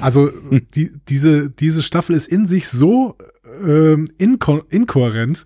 [0.00, 0.30] Also
[0.74, 3.18] die, diese, diese Staffel ist in sich so
[3.66, 5.44] ähm, inko inkohärent,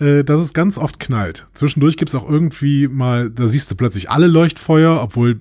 [0.00, 1.46] äh, dass es ganz oft knallt.
[1.54, 5.40] Zwischendurch gibt's auch irgendwie mal, da siehst du plötzlich alle Leuchtfeuer, obwohl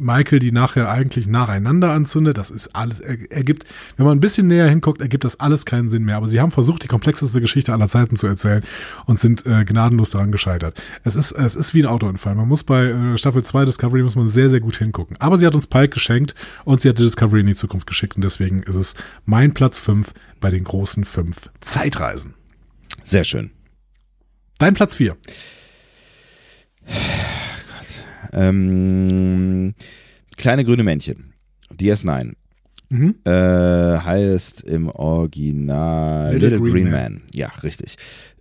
[0.00, 2.38] Michael die nachher eigentlich nacheinander anzündet.
[2.38, 3.64] Das ist alles, er, ergibt,
[3.96, 6.16] wenn man ein bisschen näher hinguckt, ergibt das alles keinen Sinn mehr.
[6.16, 8.64] Aber sie haben versucht, die komplexeste Geschichte aller Zeiten zu erzählen
[9.06, 10.82] und sind äh, gnadenlos daran gescheitert.
[11.04, 12.34] Es ist, es ist wie ein Autounfall.
[12.34, 15.16] Man muss bei äh, Staffel 2 Discovery muss man sehr, sehr gut hingucken.
[15.20, 18.16] Aber sie hat uns Pike geschenkt und sie hat die Discovery in die Zukunft geschickt
[18.16, 18.94] und deswegen ist es
[19.24, 22.34] mein Platz 5 bei den großen fünf Zeitreisen.
[23.04, 23.50] Sehr schön.
[24.64, 25.14] Dein Platz 4.
[28.32, 29.74] Ähm,
[30.38, 31.34] kleine grüne Männchen.
[31.78, 32.32] DS9.
[32.88, 33.14] Mhm.
[33.26, 37.12] Äh, heißt im Original Little, Little Green, Green Man.
[37.12, 37.22] Man.
[37.34, 37.96] Ja, richtig.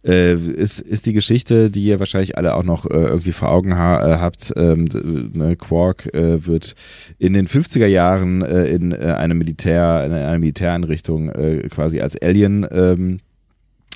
[0.06, 3.78] Äh, ist, ist die Geschichte, die ihr wahrscheinlich alle auch noch äh, irgendwie vor Augen
[3.78, 4.54] ha äh, habt.
[4.56, 4.86] Ähm,
[5.34, 6.76] ne, Quark äh, wird
[7.18, 11.32] in den 50er Jahren äh, in äh, eine Militär, in einer Militäreinrichtung
[11.70, 13.33] quasi als Alien ähm, äh,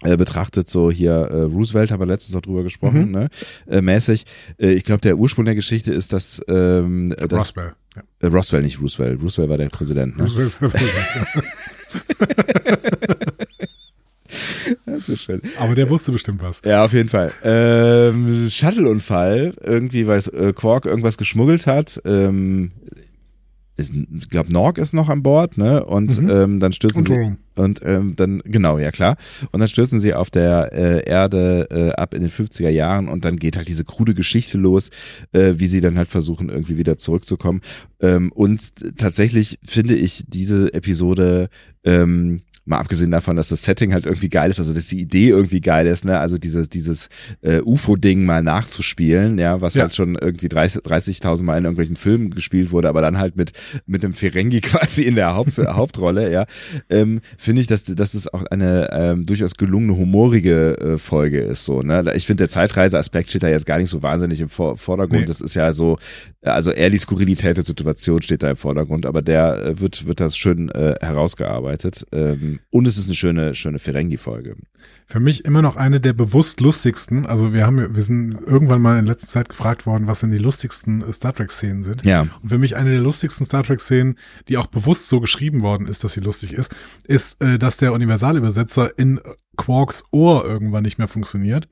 [0.01, 3.11] betrachtet, so hier äh, Roosevelt haben wir letztens noch drüber gesprochen, mhm.
[3.11, 3.29] ne?
[3.67, 4.25] Äh, mäßig.
[4.59, 7.73] Äh, ich glaube, der Ursprung der Geschichte ist, dass, ähm, dass Roswell.
[7.95, 8.03] Ja.
[8.19, 9.21] Äh, Roswell, nicht Roosevelt.
[9.21, 10.17] Roosevelt war der Präsident.
[10.17, 10.23] Ne?
[10.23, 11.27] Roosevelt war Präsident.
[14.85, 15.41] das ist schön.
[15.57, 16.61] Aber der wusste bestimmt was.
[16.63, 17.33] Ja, auf jeden Fall.
[17.43, 21.99] Ähm, Shuttle-Unfall, irgendwie, weil äh, Quark irgendwas geschmuggelt hat.
[22.05, 22.71] Ähm,
[23.77, 25.83] ist, ich glaube, Norg ist noch an Bord, ne?
[25.85, 26.29] Und mhm.
[26.29, 29.17] ähm, dann stürzen und sie und ähm, dann genau, ja klar.
[29.51, 33.25] Und dann stürzen sie auf der äh, Erde äh, ab in den 50er Jahren und
[33.25, 34.89] dann geht halt diese krude Geschichte los,
[35.31, 37.61] äh, wie sie dann halt versuchen irgendwie wieder zurückzukommen.
[37.99, 41.49] Ähm, und tatsächlich finde ich diese Episode
[41.83, 45.29] ähm, mal abgesehen davon, dass das Setting halt irgendwie geil ist, also dass die Idee
[45.29, 47.07] irgendwie geil ist, ne, also dieses, dieses
[47.41, 49.83] äh, UFO-Ding mal nachzuspielen, ja, was ja.
[49.83, 53.53] halt schon irgendwie 30.000 30 Mal in irgendwelchen Filmen gespielt wurde, aber dann halt mit,
[53.85, 56.45] mit dem Ferengi quasi in der Haupt, Hauptrolle, ja,
[56.89, 61.63] ähm, finde ich, dass, dass es auch eine ähm, durchaus gelungene, humorige äh, Folge ist,
[61.63, 64.75] so, ne, ich finde, der Zeitreise-Aspekt steht da jetzt gar nicht so wahnsinnig im Vor
[64.75, 65.27] Vordergrund, nee.
[65.27, 65.97] das ist ja so,
[66.41, 70.19] also eher die Skurrilität der Situation steht da im Vordergrund, aber der äh, wird, wird
[70.19, 72.05] das schön äh, herausgearbeitet.
[72.11, 74.57] Ähm, und es ist eine schöne, schöne Ferengi-Folge.
[75.09, 77.25] Für mich immer noch eine der bewusst lustigsten.
[77.25, 80.37] Also wir haben, wir sind irgendwann mal in letzter Zeit gefragt worden, was denn die
[80.37, 82.05] lustigsten äh, Star Trek-Szenen sind.
[82.05, 82.27] Ja.
[82.41, 84.17] Und für mich eine der lustigsten Star Trek-Szenen,
[84.49, 87.93] die auch bewusst so geschrieben worden ist, dass sie lustig ist, ist, äh, dass der
[87.93, 89.21] Universalübersetzer in
[89.55, 91.67] Quarks Ohr irgendwann nicht mehr funktioniert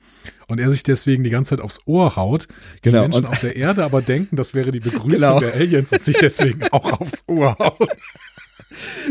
[0.48, 2.48] und er sich deswegen die ganze Zeit aufs Ohr haut.
[2.84, 3.02] Die genau.
[3.02, 5.40] Menschen und auf der Erde aber denken, das wäre die Begrüßung genau.
[5.40, 7.88] der Aliens und sich deswegen auch aufs Ohr hauen.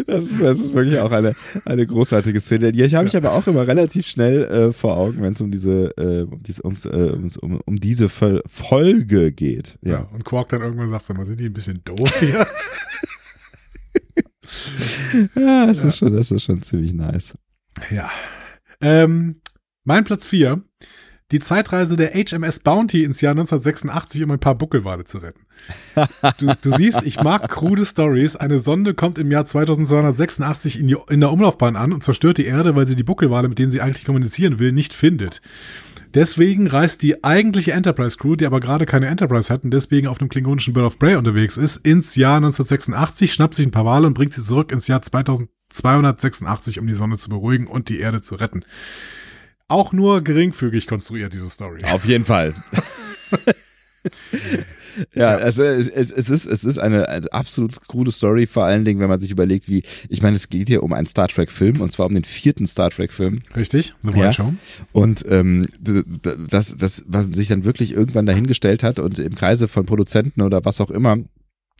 [0.06, 2.72] Das ist, das ist wirklich auch eine, eine großartige Szene.
[2.72, 5.96] Die habe ich aber auch immer relativ schnell äh, vor Augen, wenn es um diese,
[5.96, 9.78] äh, um, diese, ums, äh, ums, um, um diese Folge geht.
[9.82, 9.92] Ja.
[9.92, 10.08] ja.
[10.12, 12.46] und Quark dann irgendwann sagt, sag mal, sind die ein bisschen doof hier?
[15.36, 15.88] ja, das ja.
[15.88, 17.34] ist schon, das ist schon ziemlich nice.
[17.90, 18.10] Ja.
[18.80, 19.40] Ähm,
[19.84, 20.62] mein Platz 4
[21.32, 25.46] die Zeitreise der HMS Bounty ins Jahr 1986, um ein paar Buckelwale zu retten.
[26.38, 28.36] Du, du siehst, ich mag krude Stories.
[28.36, 32.44] Eine Sonde kommt im Jahr 2286 in, die, in der Umlaufbahn an und zerstört die
[32.44, 35.40] Erde, weil sie die Buckelwale, mit denen sie eigentlich kommunizieren will, nicht findet.
[36.12, 40.20] Deswegen reist die eigentliche Enterprise Crew, die aber gerade keine Enterprise hat und deswegen auf
[40.20, 44.06] einem klingonischen Bird of Prey unterwegs ist, ins Jahr 1986, schnappt sich ein paar Wale
[44.06, 48.20] und bringt sie zurück ins Jahr 2286, um die Sonne zu beruhigen und die Erde
[48.20, 48.64] zu retten
[49.68, 51.84] auch nur geringfügig konstruiert, diese Story.
[51.84, 52.54] Auf jeden Fall.
[55.14, 59.00] ja, also es, es, ist es ist eine, eine absolut krude Story, vor allen Dingen,
[59.00, 61.80] wenn man sich überlegt, wie ich meine, es geht hier um einen Star Trek Film
[61.80, 63.40] und zwar um den vierten Star Trek Film.
[63.56, 64.32] Richtig, The ja.
[64.32, 64.52] Show.
[64.92, 69.86] Und ähm, das das was sich dann wirklich irgendwann dahingestellt hat und im Kreise von
[69.86, 71.18] Produzenten oder was auch immer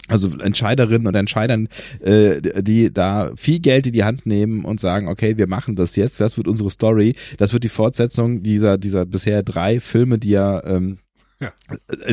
[0.09, 1.69] also Entscheiderinnen und Entscheidern,
[2.01, 5.97] äh, die da viel Geld in die Hand nehmen und sagen, okay, wir machen das
[5.97, 10.31] jetzt, das wird unsere Story, das wird die Fortsetzung dieser, dieser bisher drei Filme, die
[10.31, 10.99] ja, ähm,
[11.41, 11.53] Ja.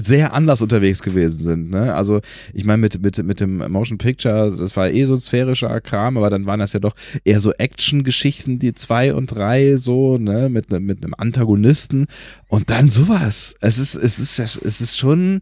[0.02, 1.70] sehr anders unterwegs gewesen sind.
[1.70, 1.94] Ne?
[1.94, 2.22] Also
[2.54, 6.18] ich meine mit, mit, mit dem Motion Picture, das war eh so ein sphärischer Kram,
[6.18, 10.50] aber dann waren das ja doch eher so Action-Geschichten, die zwei und drei so, ne,
[10.50, 12.08] mit, mit einem Antagonisten
[12.48, 13.54] und dann sowas.
[13.62, 15.42] Es ist, es ist, es ist schon,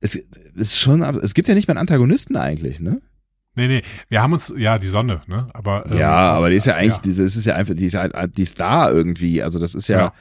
[0.00, 0.16] es
[0.54, 3.00] ist schon, es gibt ja nicht mal einen Antagonisten eigentlich, ne?
[3.56, 5.48] Nee, nee, wir haben uns, ja, die Sonne, ne?
[5.52, 7.02] Aber ähm, Ja, aber die ist ja eigentlich, ja.
[7.02, 9.42] diese, es ist ja einfach, die ist ja, die ist da irgendwie.
[9.42, 10.12] Also das ist ja, Ja.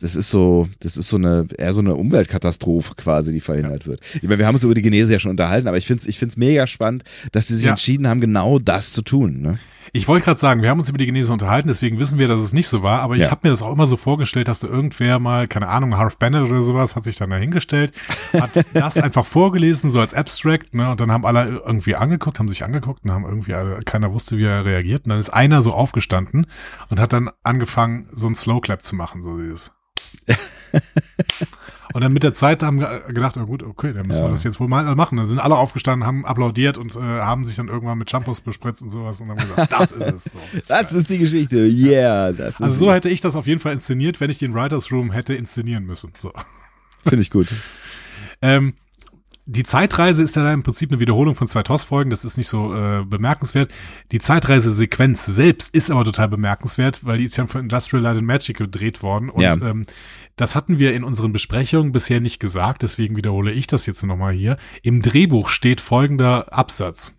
[0.00, 4.00] Das ist so, das ist so eine, eher so eine Umweltkatastrophe quasi, die verhindert wird.
[4.14, 6.06] Ich meine, wir haben uns über die Genese ja schon unterhalten, aber ich finde es
[6.08, 7.70] ich find's mega spannend, dass sie sich Ja.
[7.70, 9.40] entschieden haben, genau das zu tun.
[9.40, 9.58] Ne?
[9.92, 12.40] Ich wollte gerade sagen, wir haben uns über die Genese unterhalten, deswegen wissen wir, dass
[12.40, 13.26] es nicht so war, aber Ja.
[13.26, 16.18] ich habe mir das auch immer so vorgestellt, dass da irgendwer mal, keine Ahnung, Harv
[16.18, 17.92] Bennett oder sowas, hat sich dann dahingestellt,
[18.32, 22.48] hat das einfach vorgelesen, so als Abstract, ne, und dann haben alle irgendwie angeguckt, haben
[22.48, 25.62] sich angeguckt und haben irgendwie, alle, keiner wusste, wie er reagiert, und dann ist einer
[25.62, 26.46] so aufgestanden
[26.88, 29.70] und hat dann angefangen, so ein Slow Clap zu machen, so dieses.
[31.92, 34.28] Und dann mit der Zeit haben wir gedacht, oh gut, okay, dann müssen Ja.
[34.28, 35.16] wir das jetzt wohl mal machen.
[35.16, 38.82] Dann sind alle aufgestanden, haben applaudiert und äh, haben sich dann irgendwann mit Shampoos bespritzt
[38.82, 40.24] und sowas und haben gesagt, das ist es.
[40.24, 40.30] So.
[40.66, 41.56] Das ist die Geschichte.
[41.66, 44.54] Yeah, das ist Also so hätte ich das auf jeden Fall inszeniert, wenn ich den
[44.54, 46.12] Writers Room hätte inszenieren müssen.
[46.20, 46.32] So.
[47.04, 47.48] finde ich gut.
[48.42, 48.74] Ähm,
[49.46, 52.74] die Zeitreise ist ja im Prinzip eine Wiederholung von zwei TOS-Folgen, das ist nicht so
[52.74, 53.70] äh, bemerkenswert.
[54.12, 58.26] Die Zeitreise-Sequenz selbst ist aber total bemerkenswert, weil die ist ja von Industrial Light and
[58.26, 59.28] Magic gedreht worden.
[59.28, 59.54] Und Ja.
[59.54, 59.84] ähm,
[60.36, 64.32] das hatten wir in unseren Besprechungen bisher nicht gesagt, deswegen wiederhole ich das jetzt nochmal
[64.32, 64.56] hier.
[64.82, 67.14] Im Drehbuch steht folgender Absatz.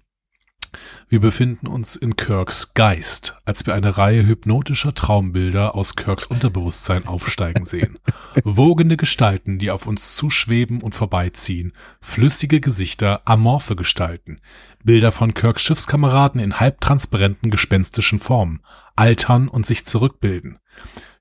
[1.07, 7.07] Wir befinden uns in Kirks Geist, als wir eine Reihe hypnotischer Traumbilder aus Kirks Unterbewusstsein
[7.07, 7.99] aufsteigen sehen.
[8.43, 14.41] Wogende Gestalten, die auf uns zuschweben und vorbeiziehen, flüssige Gesichter, amorphe Gestalten,
[14.83, 18.61] Bilder von Kirks Schiffskameraden in halbtransparenten gespenstischen Formen,
[18.95, 20.59] altern und sich zurückbilden.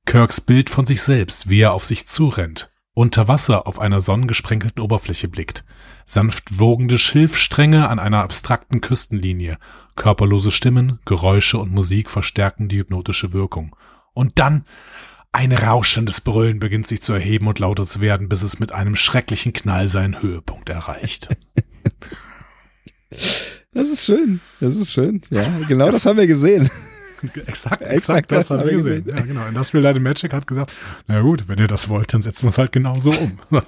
[0.07, 4.81] Kirks Bild von sich selbst, wie er auf sich zurennt, unter Wasser auf einer sonnengesprenkelten
[4.83, 5.65] Oberfläche blickt,
[6.07, 9.59] sanft wogende Schilfstränge an einer abstrakten Küstenlinie,
[9.97, 13.75] körperlose Stimmen, Geräusche und Musik verstärken die hypnotische Wirkung.
[14.13, 14.65] Und dann
[15.33, 18.95] ein rauschendes Brüllen beginnt sich zu erheben und lauter zu werden, bis es mit einem
[18.95, 21.29] schrecklichen Knall seinen Höhepunkt erreicht.
[23.75, 24.41] Das ist schön.
[24.61, 25.21] Das ist schön.
[25.31, 26.71] Ja, genau das haben wir gesehen.
[27.47, 29.05] exakt, exakt, Exakt das, das haben wir gesehen.
[29.05, 29.17] gesehen.
[29.19, 29.47] Ja, genau.
[29.47, 30.73] Industrial Light and Magic hat gesagt,
[31.07, 33.39] na gut, wenn ihr das wollt, dann setzen wir es halt genau so um.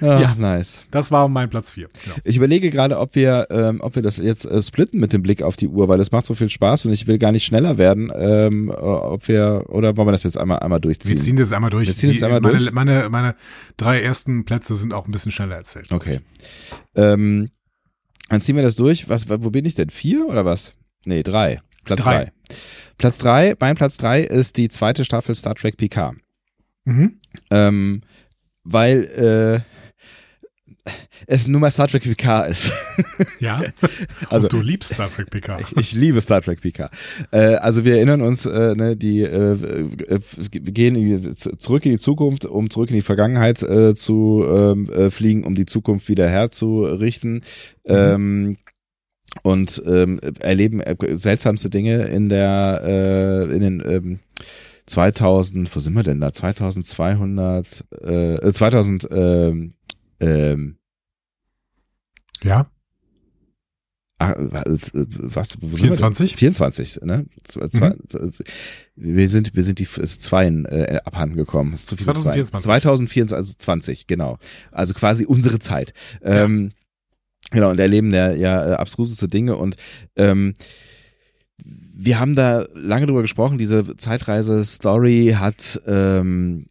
[0.00, 0.34] Ah, Ja.
[0.36, 0.84] nice.
[0.90, 1.88] Das war mein Platz vier.
[2.04, 2.16] Genau.
[2.22, 5.40] Ich überlege gerade, ob wir, ähm, ob wir das jetzt äh, splitten mit dem Blick
[5.42, 7.78] auf die Uhr, weil das macht so viel Spaß und ich will gar nicht schneller
[7.78, 8.12] werden.
[8.14, 11.16] Ähm, äh, ob wir oder wollen wir das jetzt einmal einmal durchziehen?
[11.16, 11.88] Wir ziehen das einmal durch.
[11.88, 12.72] Wir ziehen das einmal meine, durch.
[12.72, 13.36] Meine, meine
[13.78, 15.90] drei ersten Plätze sind auch ein bisschen schneller erzählt.
[15.90, 16.20] Okay.
[16.94, 17.48] Ähm,
[18.28, 19.08] dann ziehen wir das durch.
[19.08, 19.88] Was, wo bin ich denn?
[19.88, 20.74] Vier oder was?
[21.06, 21.62] Nee, drei.
[21.86, 22.24] Platz Drei.
[22.24, 22.32] drei.
[22.98, 26.16] Platz drei, mein Platz drei ist die zweite Staffel Star Trek Picard.
[26.84, 27.20] Mhm.
[27.50, 28.02] Ähm,
[28.64, 30.92] weil äh,
[31.26, 32.72] es nun mal Star Trek Picard ist.
[33.40, 33.62] Ja.
[34.30, 35.58] Also- Und du liebst Star Trek PK.
[35.78, 36.92] Ich liebe Star Trek Picard.
[37.32, 39.52] Äh, also wir erinnern uns, äh, ne, die äh,
[40.08, 40.20] äh,
[40.50, 44.88] gehen in die, zurück in die Zukunft, um zurück in die Vergangenheit äh, zu ähm,
[44.90, 47.42] äh, fliegen, um die Zukunft wieder herzurichten.
[47.84, 48.56] Ähm,
[49.42, 54.18] und ähm, erleben äh, seltsamste Dinge in der äh, in den ähm,
[54.86, 59.74] 2000 wo sind wir denn da 2200 äh, 2000 ähm,
[60.20, 60.76] ähm,
[62.42, 62.70] Ja.
[64.18, 66.30] Ah, was, was wo sind 24?
[66.30, 66.54] Wir denn?
[66.54, 67.26] 24, ne?
[67.42, 67.94] Zwei, zwei,
[68.94, 71.74] Wir sind, wir sind die Zweien äh, abhanden gekommen.
[71.74, 72.64] Ist zu viel 2024.
[72.64, 74.38] 2024, also 20, genau.
[74.72, 75.92] Also quasi unsere Zeit.
[76.22, 76.72] Ähm,
[77.50, 79.76] genau, und erleben der ja äh, abstruseste Dinge und
[80.16, 80.54] ähm,
[81.98, 86.66] wir haben da lange drüber gesprochen, diese Zeitreise-Story hat ähm,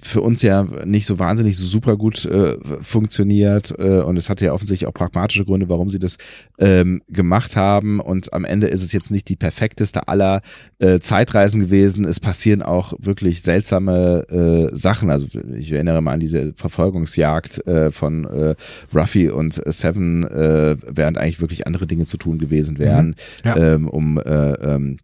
[0.00, 4.44] für uns ja nicht so wahnsinnig so super gut äh, funktioniert äh, und es hatte
[4.44, 6.16] ja offensichtlich auch pragmatische Gründe, warum sie das
[6.58, 10.42] ähm, gemacht haben und am Ende ist es jetzt nicht die perfekteste aller
[10.78, 12.04] äh, Zeitreisen gewesen.
[12.04, 15.10] Es passieren auch wirklich seltsame äh, Sachen.
[15.10, 18.54] Also ich erinnere mal an diese Verfolgungsjagd äh, von äh,
[18.94, 23.56] Ruffy und äh, Seven, äh, während eigentlich wirklich andere Dinge zu tun gewesen wären, Ja.
[23.56, 24.98] ähm, um äh, ähm,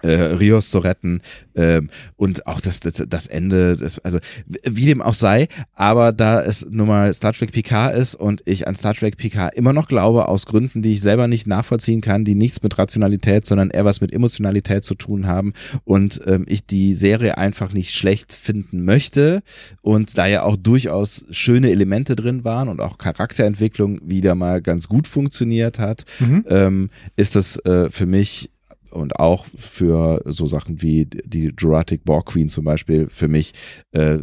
[0.00, 1.20] äh, Rios zu retten
[1.54, 6.40] ähm, und auch das, das, das Ende, das, also wie dem auch sei, aber da
[6.42, 9.88] es nun mal Star Trek Picard ist und ich an Star Trek Picard immer noch
[9.88, 13.84] glaube, aus Gründen, die ich selber nicht nachvollziehen kann, die nichts mit Rationalität, sondern eher
[13.84, 15.52] was mit Emotionalität zu tun haben
[15.84, 19.42] und ähm, ich die Serie einfach nicht schlecht finden möchte
[19.82, 24.88] und da ja auch durchaus schöne Elemente drin waren und auch Charakterentwicklung wieder mal ganz
[24.88, 26.44] gut funktioniert hat, Mhm.
[26.48, 28.50] ähm, ist das äh, für mich
[28.92, 33.52] und auch für so Sachen wie die Jurassic Borg Queen zum Beispiel für mich
[33.92, 34.18] äh,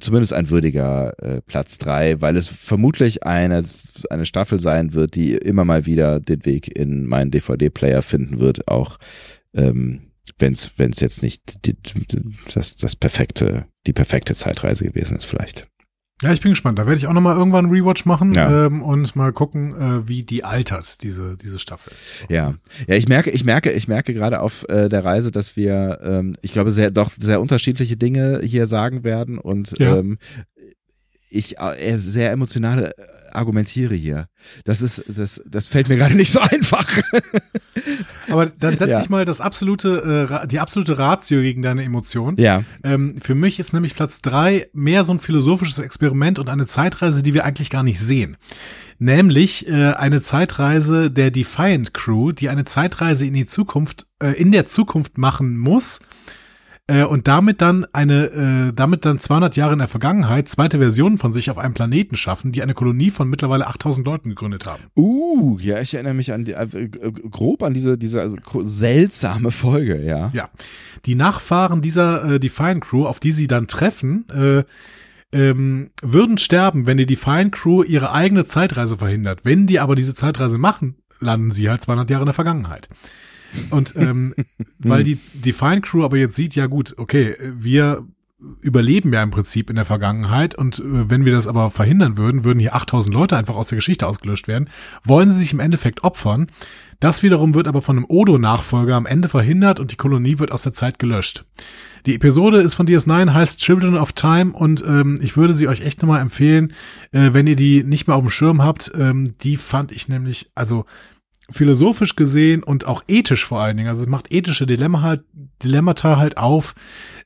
[0.00, 3.64] zumindest ein würdiger äh, Platz drei, weil es vermutlich eine,
[4.10, 8.68] eine Staffel sein wird, die immer mal wieder den Weg in meinen DVD-Player finden wird,
[8.68, 8.98] auch
[9.54, 11.76] ähm, wenn es jetzt nicht die,
[12.54, 15.68] das, das perfekte, die perfekte Zeitreise gewesen ist vielleicht.
[16.22, 16.78] Ja, ich bin gespannt.
[16.78, 18.66] Da werde ich auch noch mal irgendwann einen Rewatch machen Ja.
[18.66, 21.92] ähm, und mal gucken, äh, wie die altert, diese, diese Staffel.
[22.28, 22.54] Ja,
[22.86, 26.36] ja, ich merke, ich merke, ich merke gerade auf äh, der Reise, dass wir, ähm,
[26.42, 29.96] ich glaube, sehr doch sehr unterschiedliche Dinge hier sagen werden und Ja.
[29.98, 30.18] ähm,
[31.28, 34.28] ich äh, sehr emotional äh, argumentiere hier.
[34.64, 36.86] Das ist, das, das fällt mir gerade nicht so einfach.
[38.30, 39.00] Aber dann setze Ja.
[39.00, 42.36] ich mal das absolute, äh, die absolute Ratio gegen deine Emotion.
[42.38, 46.66] ja, Ähm, für mich ist nämlich Platz drei mehr so ein philosophisches Experiment und eine
[46.66, 48.36] Zeitreise, die wir eigentlich gar nicht sehen.
[48.98, 54.52] Nämlich äh, eine Zeitreise der Defiant Crew, die eine Zeitreise in die Zukunft, äh, in
[54.52, 56.00] der Zukunft machen muss
[56.92, 61.16] äh, und damit dann eine, äh, damit dann 200 Jahre in der Vergangenheit zweite Versionen
[61.16, 64.82] von sich auf einem Planeten schaffen, die eine Kolonie von mittlerweile 8000 Leuten gegründet haben.
[64.96, 66.66] uh, ja, ich erinnere mich an die, äh,
[67.30, 70.30] grob an diese, diese also, seltsame Folge, ja.
[70.34, 70.50] Ja,
[71.06, 74.64] die Nachfahren dieser äh, Defiant Crew, auf die sie dann treffen, äh,
[75.34, 79.40] ähm, würden sterben, wenn die Defiant Crew ihre eigene Zeitreise verhindert.
[79.44, 82.90] Wenn die aber diese Zeitreise machen, landen sie halt 200 Jahre in der Vergangenheit.
[83.70, 84.34] Und ähm,
[84.78, 88.06] weil die Defiant Crew aber jetzt sieht, ja gut, okay, wir
[88.60, 92.44] überleben ja im Prinzip in der Vergangenheit und äh, wenn wir das aber verhindern würden,
[92.44, 94.68] würden hier 8000 Leute einfach aus der Geschichte ausgelöscht werden,
[95.04, 96.48] wollen sie sich im Endeffekt opfern.
[97.00, 100.62] Das wiederum wird aber von einem Odo-Nachfolger am Ende verhindert und die Kolonie wird aus
[100.62, 101.44] der Zeit gelöscht.
[102.06, 105.80] Die Episode ist von DS9, heißt Children of Time und ähm, ich würde sie euch
[105.82, 106.72] echt nochmal empfehlen,
[107.10, 108.92] äh, wenn ihr die nicht mehr auf dem Schirm habt.
[108.96, 110.84] Ähm, die fand ich nämlich, also
[111.50, 115.24] philosophisch gesehen und auch ethisch vor allen Dingen, also es macht ethische Dilemma halt,
[115.62, 116.74] Dilemmata halt auf,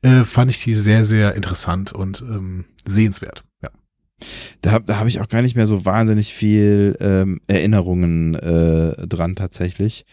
[0.02, 3.44] äh, fand ich die sehr, sehr interessant und ähm, sehenswert.
[3.62, 3.70] Ja.
[4.62, 9.36] Da, da habe ich auch gar nicht mehr so wahnsinnig viel ähm, Erinnerungen äh, dran
[9.36, 10.06] tatsächlich.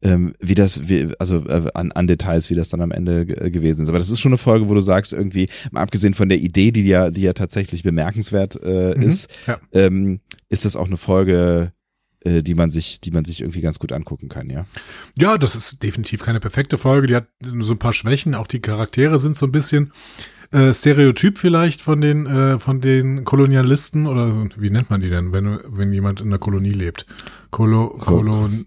[0.00, 3.50] Ähm, wie das, wie, also äh, an, an Details, wie das dann am Ende ge-
[3.50, 3.88] gewesen ist.
[3.88, 6.70] Aber das ist schon eine Folge, wo du sagst, irgendwie, mal abgesehen von der Idee,
[6.70, 9.58] die ja, die ja tatsächlich bemerkenswert äh, Mhm, ist, ja.
[9.72, 11.72] ähm, ist das auch eine Folge,
[12.28, 14.66] äh, die man sich, die man sich irgendwie ganz gut angucken kann, ja.
[15.18, 17.06] Ja, das ist definitiv keine perfekte Folge.
[17.06, 17.26] Die hat
[17.60, 18.34] so ein paar Schwächen.
[18.34, 19.92] Auch die Charaktere sind so ein bisschen
[20.50, 25.32] äh, Stereotyp vielleicht von den äh, von den Kolonialisten oder wie nennt man die denn,
[25.32, 27.06] wenn wenn jemand in der Kolonie lebt?
[27.50, 28.66] Kolo, Kolon,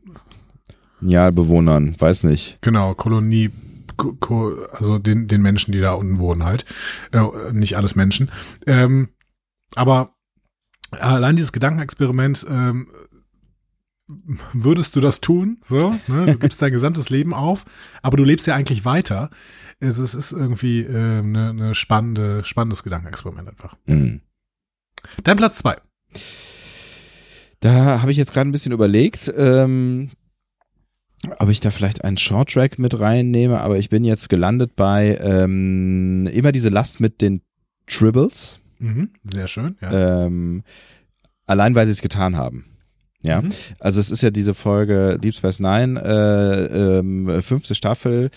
[1.02, 2.60] Ja, Bewohnern, weiß nicht.
[2.62, 3.50] genau Kolonie.
[3.97, 6.65] Ko, Ko, also den den Menschen, die da unten wohnen halt,
[7.12, 7.21] äh,
[7.52, 8.30] nicht alles Menschen.
[8.67, 9.10] Ähm,
[9.76, 10.15] aber
[10.91, 12.88] allein dieses Gedankenexperiment ähm,
[14.54, 15.58] würdest du das tun?
[15.65, 16.26] So, ne?
[16.28, 17.65] Du gibst dein gesamtes Leben auf,
[18.02, 19.30] aber du lebst ja eigentlich weiter.
[19.80, 23.76] Es, es ist irgendwie äh, eine ne spannende, spannendes Gedankenexperiment einfach.
[23.86, 24.21] Mhm.
[25.24, 25.78] Dein Platz zwei.
[27.60, 30.12] Da habe ich jetzt gerade ein bisschen überlegt, ähm,
[31.38, 36.28] ob ich da vielleicht einen Shorttrack mit reinnehme, aber ich bin jetzt gelandet bei ähm,
[36.34, 37.41] immer diese Last mit den
[37.88, 39.78] Tribbles, Mhm, sehr schön.
[39.80, 40.26] Ja.
[40.26, 40.63] ähm,
[41.45, 42.65] allein weil sie es getan haben.
[43.23, 43.49] Ja, Mhm.
[43.79, 48.29] also es ist ja diese Folge Deep Space Nine, äh, ähm, fünfte Staffel,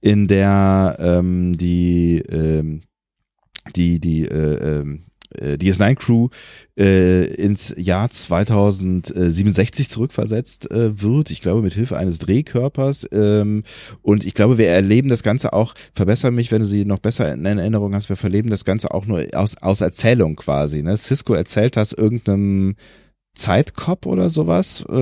[0.00, 2.82] in der ähm, die ähm,
[3.74, 6.28] die die äh, ähm, äh, DS9-Crew
[6.78, 11.30] äh, ins Jahr 2067 zurückversetzt äh, wird.
[11.30, 13.06] Ich glaube, mit Hilfe eines Drehkörpers.
[13.12, 13.64] Ähm,
[14.02, 17.32] und ich glaube, wir erleben das Ganze auch, verbessere mich, wenn du sie noch besser
[17.32, 20.82] in Erinnerung hast, wir verleben das Ganze auch nur aus, aus Erzählung quasi.
[20.82, 20.96] Ne?
[20.96, 22.76] Cisco erzählt das irgendeinem
[23.38, 24.92] Zeitkop oder sowas, äh,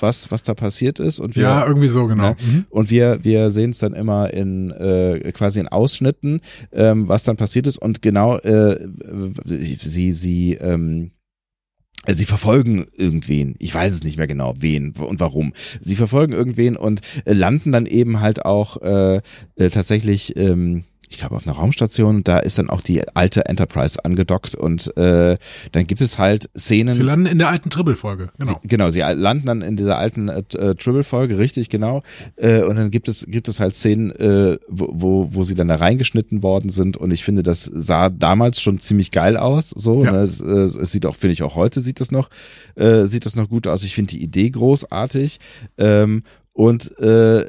[0.00, 1.20] was, was da passiert ist.
[1.20, 2.30] Und wir, ja, irgendwie so, genau.
[2.30, 2.36] Ne?
[2.44, 2.64] Mhm.
[2.70, 6.40] und wir, wir sehen es dann immer in äh, quasi in Ausschnitten,
[6.72, 7.78] ähm, was dann passiert ist.
[7.78, 8.78] Und genau, äh,
[9.44, 11.12] sie, sie, ähm,
[12.08, 13.56] Sie verfolgen irgendwen.
[13.58, 15.52] Ich weiß es nicht mehr genau, wen und warum.
[15.80, 19.16] Sie verfolgen irgendwen und landen dann eben halt auch äh,
[19.56, 22.24] äh, tatsächlich ähm, ich glaube, auf einer Raumstation.
[22.24, 25.36] Da ist dann auch die alte Enterprise angedockt und äh,
[25.72, 26.94] dann gibt es halt Szenen.
[26.94, 28.58] Sie landen in der alten Tribble-Folge, genau.
[28.62, 32.02] Sie, genau, sie landen dann in dieser alten äh, äh, Tribble-Folge, richtig, genau.
[32.36, 35.68] Äh, und dann gibt es, gibt es halt Szenen, äh, wo, wo, wo sie dann
[35.68, 36.96] da reingeschnitten worden sind.
[36.96, 39.70] Und ich finde, das sah damals schon ziemlich geil aus.
[39.70, 40.12] So, Ja.
[40.12, 40.18] ne?
[40.18, 42.30] es, äh, es sieht auch, finde ich, auch heute sieht das noch,
[42.74, 43.84] äh, sieht das noch gut aus.
[43.84, 45.38] Ich finde die Idee großartig.
[45.78, 47.46] Ähm, und äh,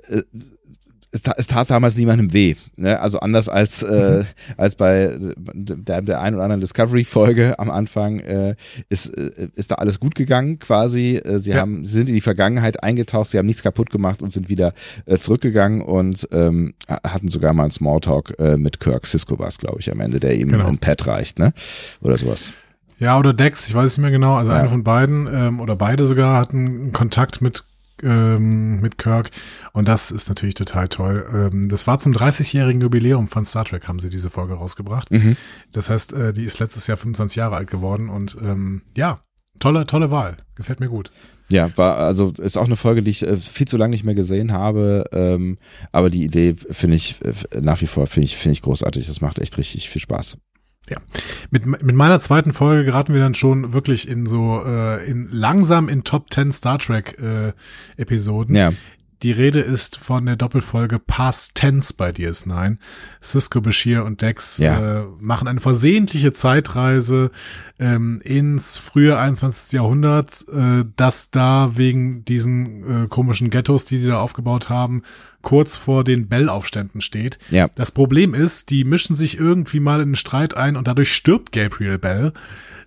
[1.12, 2.56] es, es tat damals niemandem weh.
[2.76, 3.00] Ne?
[3.00, 4.24] Also anders als, äh,
[4.58, 5.17] als bei
[5.54, 8.55] der, der ein oder anderen Discovery-Folge am Anfang äh,
[8.89, 11.16] ist, äh, ist da alles gut gegangen quasi.
[11.24, 11.58] Äh, sie Ja.
[11.62, 14.74] haben, sie sind in die Vergangenheit eingetaucht, sie haben nichts kaputt gemacht und sind wieder
[15.05, 19.58] äh, zurückgegangen und ähm, hatten sogar mal einen Smalltalk äh, mit Kirk Cisco war es,
[19.58, 20.68] glaube ich, am Ende, der ihm Genau.
[20.68, 21.53] ein Pad reicht, ne?
[22.01, 22.51] Oder sowas.
[22.99, 24.36] Ja, oder Dex, ich weiß nicht mehr genau.
[24.36, 24.58] Also Ja.
[24.60, 27.64] einer von beiden ähm, oder beide sogar hatten Kontakt mit
[28.04, 29.32] ähm, mit Kirk
[29.74, 31.28] und das ist natürlich total toll.
[31.34, 35.12] Ähm, das war zum 30-jährigen Jubiläum von Star Trek haben sie diese Folge rausgebracht.
[35.12, 35.38] Mhm.
[35.72, 39.22] Das heißt, äh, die ist letztes Jahr 25 Jahre alt geworden und ähm, ja,
[39.60, 41.12] tolle tolle Wahl, gefällt mir gut.
[41.50, 44.16] Ja, war also ist auch eine Folge, die ich äh, viel zu lange nicht mehr
[44.16, 45.58] gesehen habe, ähm,
[45.91, 49.08] aber die Idee finde ich äh, nach wie vor finde ich finde ich großartig.
[49.08, 50.38] Das macht echt richtig viel Spaß.
[51.51, 55.89] Mit, mit meiner zweiten Folge geraten wir dann schon wirklich in so äh, in langsam
[55.89, 57.53] in Top 10 Star Trek äh,
[57.97, 58.55] Episoden.
[58.55, 58.73] Ja,
[59.24, 62.78] Die Rede ist von der Doppelfolge Past Tense bei DS9.
[63.22, 65.01] Cisco, Bashir und Dex Ja.
[65.01, 67.32] äh, machen eine versehentliche Zeitreise
[67.80, 69.72] ähm, ins frühe 21.
[69.74, 75.01] Jahrhundert, äh, das da wegen diesen äh, komischen Ghettos, die sie da aufgebaut haben,
[75.41, 77.39] kurz vor den Bell-Aufständen steht.
[77.49, 81.13] ja, Das Problem ist, die mischen sich irgendwie mal in einen Streit ein und dadurch
[81.13, 82.34] stirbt Gabriel Bell,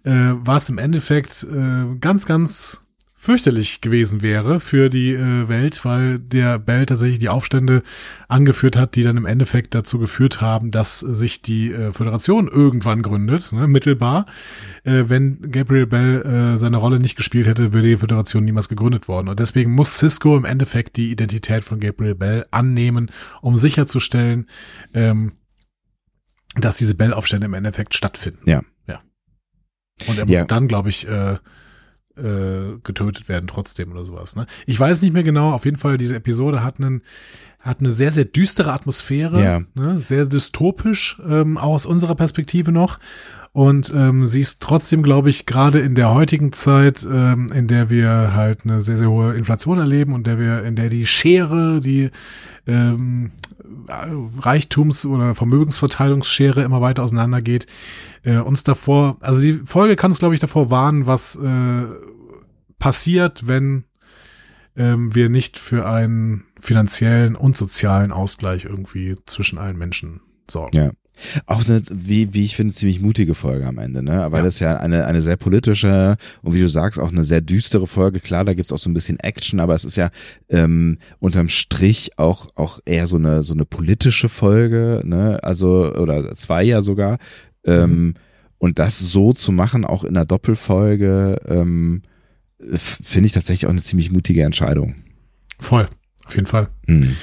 [0.04, 2.82] äh, was im Endeffekt äh, ganz, ganz
[3.22, 7.82] fürchterlich gewesen wäre für die äh, Welt, weil der Bell tatsächlich die Aufstände
[8.28, 13.02] angeführt hat, die dann im Endeffekt dazu geführt haben, dass sich die äh, Föderation irgendwann
[13.02, 14.24] gründet, ne, mittelbar.
[14.84, 16.22] Äh, wenn Gabriel Bell
[16.54, 19.28] äh, seine Rolle nicht gespielt hätte, würde die Föderation niemals gegründet worden.
[19.28, 23.10] Und deswegen muss Cisco im Endeffekt die Identität von Gabriel Bell annehmen,
[23.42, 24.48] um sicherzustellen,
[24.94, 25.32] ähm,
[26.54, 28.48] dass diese Bell-Aufstände im Endeffekt stattfinden.
[28.48, 28.62] Ja.
[28.88, 29.02] Ja.
[30.08, 30.44] Und er muss Ja.
[30.46, 31.36] dann, glaube ich, äh,
[32.20, 34.36] äh, getötet werden trotzdem oder sowas.
[34.36, 34.46] Ne?
[34.66, 35.52] Ich weiß nicht mehr genau.
[35.52, 37.02] Auf jeden Fall, diese Episode hat einen
[37.62, 39.60] hat eine sehr, sehr düstere Atmosphäre, Ja.
[39.74, 40.00] ne?
[40.00, 42.98] sehr dystopisch, ähm, auch aus unserer Perspektive noch.
[43.52, 47.90] Und ähm, sie ist trotzdem, glaube ich, gerade in der heutigen Zeit, ähm, in der
[47.90, 51.80] wir halt eine sehr, sehr hohe Inflation erleben und der wir, in der die Schere,
[51.80, 52.10] die
[52.68, 53.32] ähm,
[53.88, 57.66] Reichtums- oder Vermögensverteilungsschere immer weiter auseinandergeht,
[58.22, 61.86] äh, uns davor, also die Folge kann uns, glaube ich, davor warnen, was äh,
[62.78, 63.84] passiert, wenn
[64.76, 70.76] ähm, wir nicht für einen finanziellen und sozialen Ausgleich irgendwie zwischen allen Menschen sorgen.
[70.76, 70.90] ja.
[71.46, 74.22] Auch eine, wie, wie ich finde, ziemlich mutige Folge am Ende, ne?
[74.22, 74.44] Aber Ja.
[74.44, 77.86] das ist ja eine, eine sehr politische und wie du sagst, auch eine sehr düstere
[77.86, 78.20] Folge.
[78.20, 80.10] Klar, da gibt's auch so ein bisschen Action, aber es ist ja
[80.48, 85.38] ähm, unterm Strich auch, auch eher so eine, so eine politische Folge, ne?
[85.42, 87.18] Also, oder zwei ja sogar.
[87.64, 88.14] Ähm,
[88.58, 92.02] und das so zu machen, auch in einer Doppelfolge, ähm,
[92.76, 94.96] finde ich tatsächlich auch eine ziemlich mutige Entscheidung.
[95.58, 95.88] Voll,
[96.26, 96.68] auf jeden Fall.
[96.86, 97.16] Hm.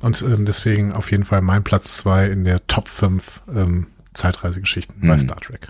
[0.00, 5.00] Und ähm, deswegen auf jeden Fall mein Platz zwei in der Top 5 ähm, Zeitreisegeschichten
[5.00, 5.20] bei Mhm.
[5.20, 5.68] Star Trek.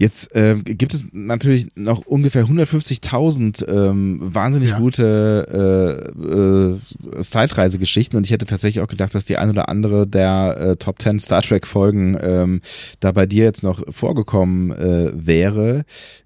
[0.00, 4.78] Jetzt äh, gibt es natürlich noch ungefähr 150.000 ähm, wahnsinnig Ja.
[4.78, 10.06] gute äh, äh, Zeitreisegeschichten und ich hätte tatsächlich auch gedacht, dass die ein oder andere
[10.06, 12.60] der äh, Top 10 Star Trek Folgen ähm,
[13.00, 15.82] da bei dir jetzt noch vorgekommen äh, wäre.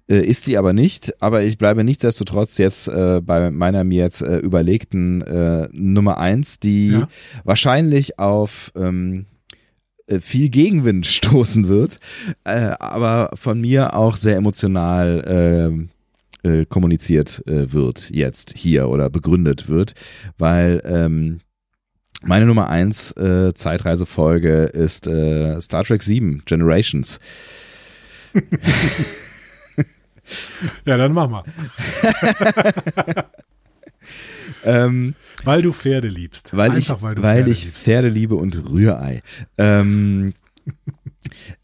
[0.07, 4.21] Äh, ist sie aber nicht, aber ich bleibe nichtsdestotrotz jetzt äh, bei meiner mir jetzt
[4.21, 7.09] äh, überlegten äh, Nummer eins, die Ja.
[7.45, 9.32] wahrscheinlich auf ähm, äh,
[10.21, 11.99] viel Gegenwind stoßen wird,
[12.45, 15.89] äh, aber von mir auch sehr emotional ähm,
[16.43, 19.95] äh, kommuniziert äh, wird jetzt hier oder begründet wird,
[20.39, 21.41] weil ähm,
[22.23, 27.19] meine Nummer eins äh, Zeitreisefolge ist äh, Star Trek 7 Generations.
[30.85, 31.45] Ja, dann mach mal.
[34.65, 36.57] Ähm, Weil du Pferde liebst.
[36.57, 37.79] weil Einfach ich, weil weil Pferde ich liebst.
[37.83, 39.23] Pferde liebe und Rührei.
[39.59, 40.35] Ähm,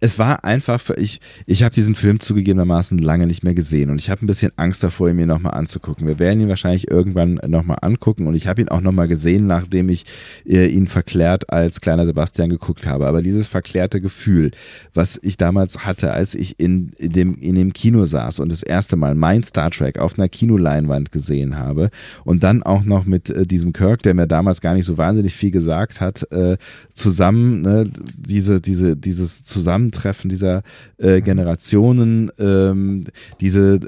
[0.00, 4.00] es war einfach, für, ich, ich habe diesen Film zugegebenermaßen lange nicht mehr gesehen und
[4.00, 6.06] ich habe ein bisschen Angst davor, ihn mir nochmal anzugucken.
[6.06, 9.88] Wir werden ihn wahrscheinlich irgendwann nochmal angucken und ich habe ihn auch nochmal gesehen, nachdem
[9.88, 10.04] ich
[10.44, 13.06] äh, ihn verklärt als kleiner Sebastian geguckt habe.
[13.06, 14.50] Aber dieses verklärte Gefühl,
[14.94, 18.62] was ich damals hatte, als ich in, in, dem, in dem Kino saß und das
[18.62, 21.90] erste Mal mein Star Trek auf einer Kinoleinwand gesehen habe
[22.24, 25.34] und dann auch noch mit äh, diesem Kirk, der mir damals gar nicht so wahnsinnig
[25.34, 26.56] viel gesagt hat, äh,
[26.92, 30.62] zusammen ne, diese, diese, dieses Zusammentreffen dieser
[30.98, 33.04] äh, Generationen, ähm,
[33.40, 33.80] diese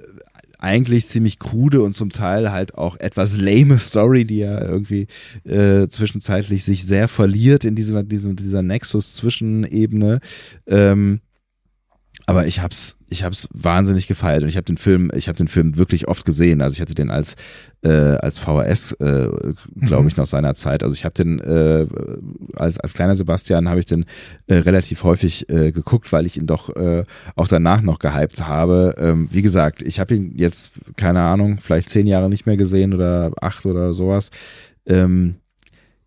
[0.59, 5.07] eigentlich ziemlich krude und zum Teil halt auch etwas lame Story, die ja irgendwie
[5.45, 10.19] äh, zwischenzeitlich sich sehr verliert in dieser, diesem, dieser Nexus-Zwischenebene.
[10.67, 11.21] Ähm,
[12.29, 15.49] aber ich hab's, ich hab's wahnsinnig gefeiert und ich habe den Film, ich habe den
[15.49, 16.61] Film wirklich oft gesehen.
[16.61, 17.37] Also ich hatte den als
[17.81, 19.31] äh, als VHS, äh,
[19.81, 20.09] glaube mhm.
[20.09, 20.83] ich, noch seiner Zeit.
[20.83, 21.87] Also ich habe den äh,
[22.55, 24.05] als als kleiner Sebastian habe ich den
[24.47, 27.05] äh, relativ häufig äh, geguckt, weil ich ihn doch äh,
[27.35, 28.97] auch danach noch gehypt habe.
[28.99, 32.93] Ähm, wie gesagt, ich habe ihn jetzt keine Ahnung, vielleicht zehn Jahre nicht mehr gesehen
[32.93, 34.29] oder acht oder sowas.
[34.85, 35.37] Ähm,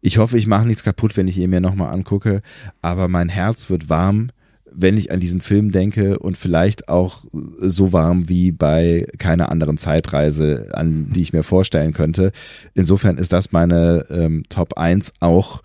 [0.02, 2.44] ich hoffe, ich mache nichts kaputt, wenn ich ihn mir nochmal angucke,
[2.84, 4.30] aber mein Herz wird warm
[4.74, 9.78] wenn ich an diesen Film denke und vielleicht auch so warm wie bei keiner anderen
[9.78, 12.32] Zeitreise, an die ich mir vorstellen könnte.
[12.74, 15.62] Insofern ist das meine ähm, Top 1 auch,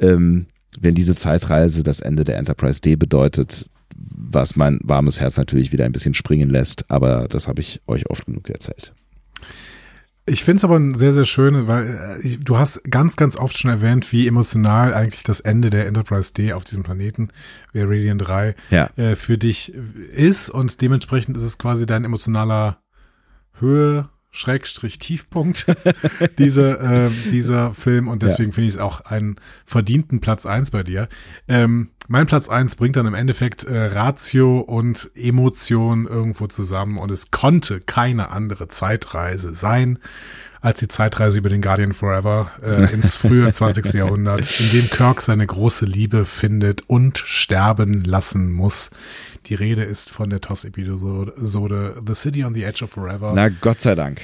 [0.00, 0.46] ähm,
[0.80, 5.84] wenn diese Zeitreise das Ende der Enterprise D bedeutet, was mein warmes Herz natürlich wieder
[5.84, 8.92] ein bisschen springen lässt, aber das habe ich euch oft genug erzählt.
[10.28, 13.58] Ich finde es aber ein sehr, sehr schön, weil äh, du hast ganz, ganz oft
[13.58, 17.30] schon erwähnt, wie emotional eigentlich das Ende der Enterprise D auf diesem Planeten,
[17.72, 18.90] Veridian 3, ja.
[18.96, 22.82] äh, für dich ist und dementsprechend ist es quasi dein emotionaler
[23.54, 24.08] Höhe,
[24.38, 25.66] Schrägstrich Tiefpunkt
[26.38, 28.54] diese, äh, dieser Film und deswegen ja.
[28.54, 29.36] finde ich es auch einen
[29.66, 31.08] verdienten Platz eins bei dir.
[31.48, 37.10] Ähm, mein Platz eins bringt dann im Endeffekt äh, Ratio und Emotion irgendwo zusammen und
[37.10, 39.98] es konnte keine andere Zeitreise sein
[40.60, 43.92] als die Zeitreise über den Guardian Forever äh, ins frühe 20.
[43.94, 48.90] Jahrhundert, in dem Kirk seine große Liebe findet und sterben lassen muss.
[49.46, 53.32] Die Rede ist von der TOS-Episode The City on the Edge of Forever.
[53.34, 54.20] Na, Gott sei Dank.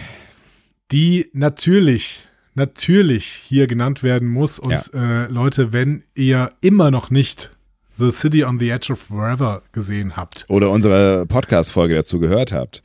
[0.92, 4.58] Die natürlich, natürlich hier genannt werden muss.
[4.58, 5.24] Und ja.
[5.24, 7.50] äh, Leute, wenn ihr immer noch nicht
[7.92, 10.44] The City on the Edge of Forever gesehen habt.
[10.48, 12.82] Oder unsere Podcast-Folge dazu gehört habt.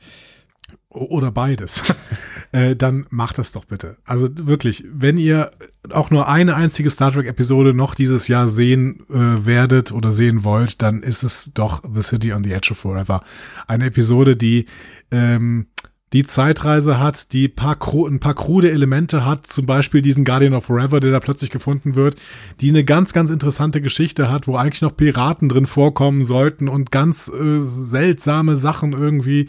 [0.88, 1.82] Oder beides.
[2.52, 3.96] äh, dann macht das doch bitte.
[4.04, 5.52] Also wirklich, wenn ihr
[5.90, 10.82] auch nur eine einzige Star Trek-Episode noch dieses Jahr sehen äh, werdet oder sehen wollt,
[10.82, 13.22] dann ist es doch The City on the Edge of Forever.
[13.66, 14.66] Eine Episode, die
[15.10, 15.66] ähm,
[16.12, 17.76] die Zeitreise hat, die paar,
[18.08, 21.94] ein paar krude Elemente hat, zum Beispiel diesen Guardian of Forever, der da plötzlich gefunden
[21.94, 22.16] wird,
[22.60, 26.90] die eine ganz, ganz interessante Geschichte hat, wo eigentlich noch Piraten drin vorkommen sollten und
[26.90, 29.48] ganz äh, seltsame Sachen irgendwie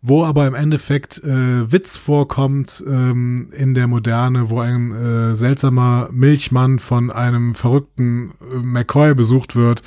[0.00, 6.08] wo aber im Endeffekt äh, Witz vorkommt ähm, in der Moderne, wo ein äh, seltsamer
[6.12, 9.82] Milchmann von einem verrückten äh, McCoy besucht wird,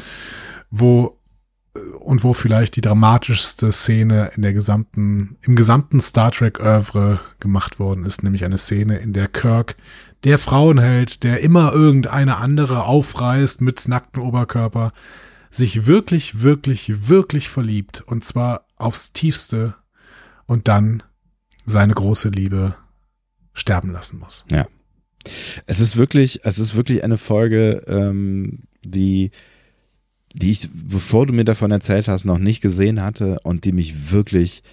[0.70, 1.18] wo
[1.76, 7.22] äh, und wo vielleicht die dramatischste Szene in der gesamten, im gesamten Star Trek Oeuvre
[7.40, 9.78] gemacht worden ist, nämlich eine Szene, in der Kirk,
[10.26, 14.92] der Frauenheld, der immer irgendeine andere aufreißt mit nacktem Oberkörper,
[15.52, 19.76] sich wirklich, wirklich, wirklich verliebt und zwar aufs tiefste
[20.46, 21.04] und dann
[21.66, 22.76] seine große Liebe
[23.54, 24.46] sterben lassen muss.
[24.52, 24.68] Ja.
[25.68, 29.32] Es ist wirklich, es ist wirklich eine Folge, ähm, die,
[30.34, 34.12] die ich, bevor du mir davon erzählt hast, noch nicht gesehen hatte und die mich
[34.12, 34.64] wirklich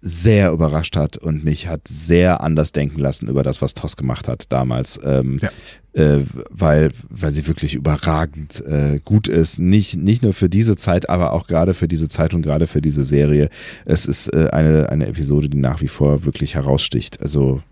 [0.00, 4.28] sehr überrascht hat und mich hat sehr anders denken lassen über das, was Toss gemacht
[4.28, 5.50] hat damals, ähm, ja.
[5.94, 9.58] äh, weil, weil sie wirklich überragend äh, gut ist.
[9.58, 12.82] Nicht, nicht nur für diese Zeit, aber auch gerade für diese Zeit und gerade für
[12.82, 13.48] diese Serie.
[13.86, 17.22] Es ist äh, eine, eine Episode, die nach wie vor wirklich heraussticht.
[17.22, 17.62] Also,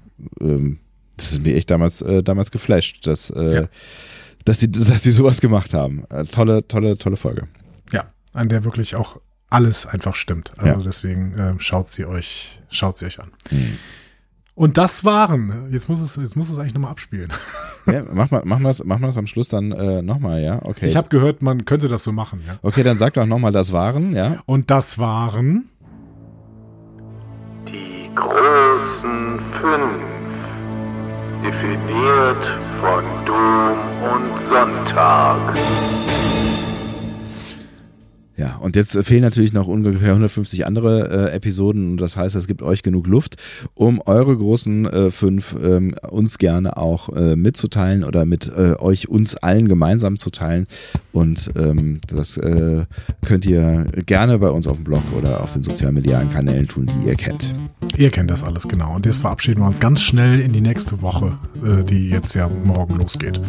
[0.41, 0.79] ähm,
[1.19, 3.69] das ist mir echt damals, äh, damals geflasht, dass, äh, ja.
[4.47, 6.05] dass, sie, dass sie sowas gemacht haben.
[6.09, 7.49] Äh, tolle, tolle, tolle Folge.
[7.93, 9.21] Ja, an der wirklich auch
[9.51, 10.53] alles einfach stimmt.
[10.57, 10.85] Also ja.
[10.85, 13.31] deswegen äh, schaut sie euch, schaut sie euch an.
[13.51, 13.79] Mhm.
[14.55, 17.33] Und das waren, jetzt muss es, jetzt muss es eigentlich nochmal abspielen.
[17.87, 20.59] Ja, mach mal, mach mal das, mach mal das am Schluss dann äh, nochmal, ja?
[20.65, 20.89] Okay.
[20.89, 22.59] Ich habe gehört, man könnte das so machen, ja.
[22.63, 24.43] Okay, dann sag doch nochmal, das waren, ja.
[24.47, 25.69] Und das waren
[27.69, 30.35] die großen fünf,
[31.45, 33.79] definiert von Dom
[34.13, 35.57] und Sonntag.
[38.39, 41.91] Ja, und jetzt fehlen natürlich noch ungefähr 150 andere äh, Episoden.
[41.91, 43.35] Und das heißt, es gibt euch genug Luft,
[43.75, 49.09] um eure großen äh, fünf ähm, uns gerne auch äh, mitzuteilen oder mit äh, euch
[49.09, 50.69] uns allen gemeinsam zu teilen.
[51.11, 52.85] Und ähm, das äh,
[53.27, 57.09] könnt ihr gerne bei uns auf dem Blog oder auf den sozialmedialen Kanälen tun, die
[57.09, 57.53] ihr kennt.
[57.97, 58.95] Ihr kennt das alles genau.
[58.95, 62.49] Und jetzt verabschieden wir uns ganz schnell in die nächste Woche, äh, die jetzt ja
[62.49, 63.41] morgen losgeht.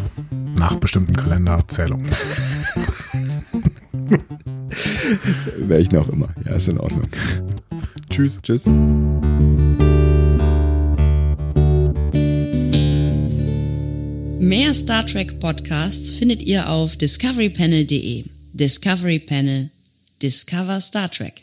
[0.56, 2.10] Nach bestimmten Kalenderzählungen.
[5.58, 6.28] Welchen auch immer.
[6.44, 7.06] Ja, ist in Ordnung.
[8.10, 8.38] Tschüss.
[8.42, 8.66] Tschüss.
[14.38, 18.24] Mehr Star Trek Podcasts findet ihr auf discoverypanel.de.
[18.52, 19.70] Discovery Panel.
[20.22, 21.42] Discover Star Trek.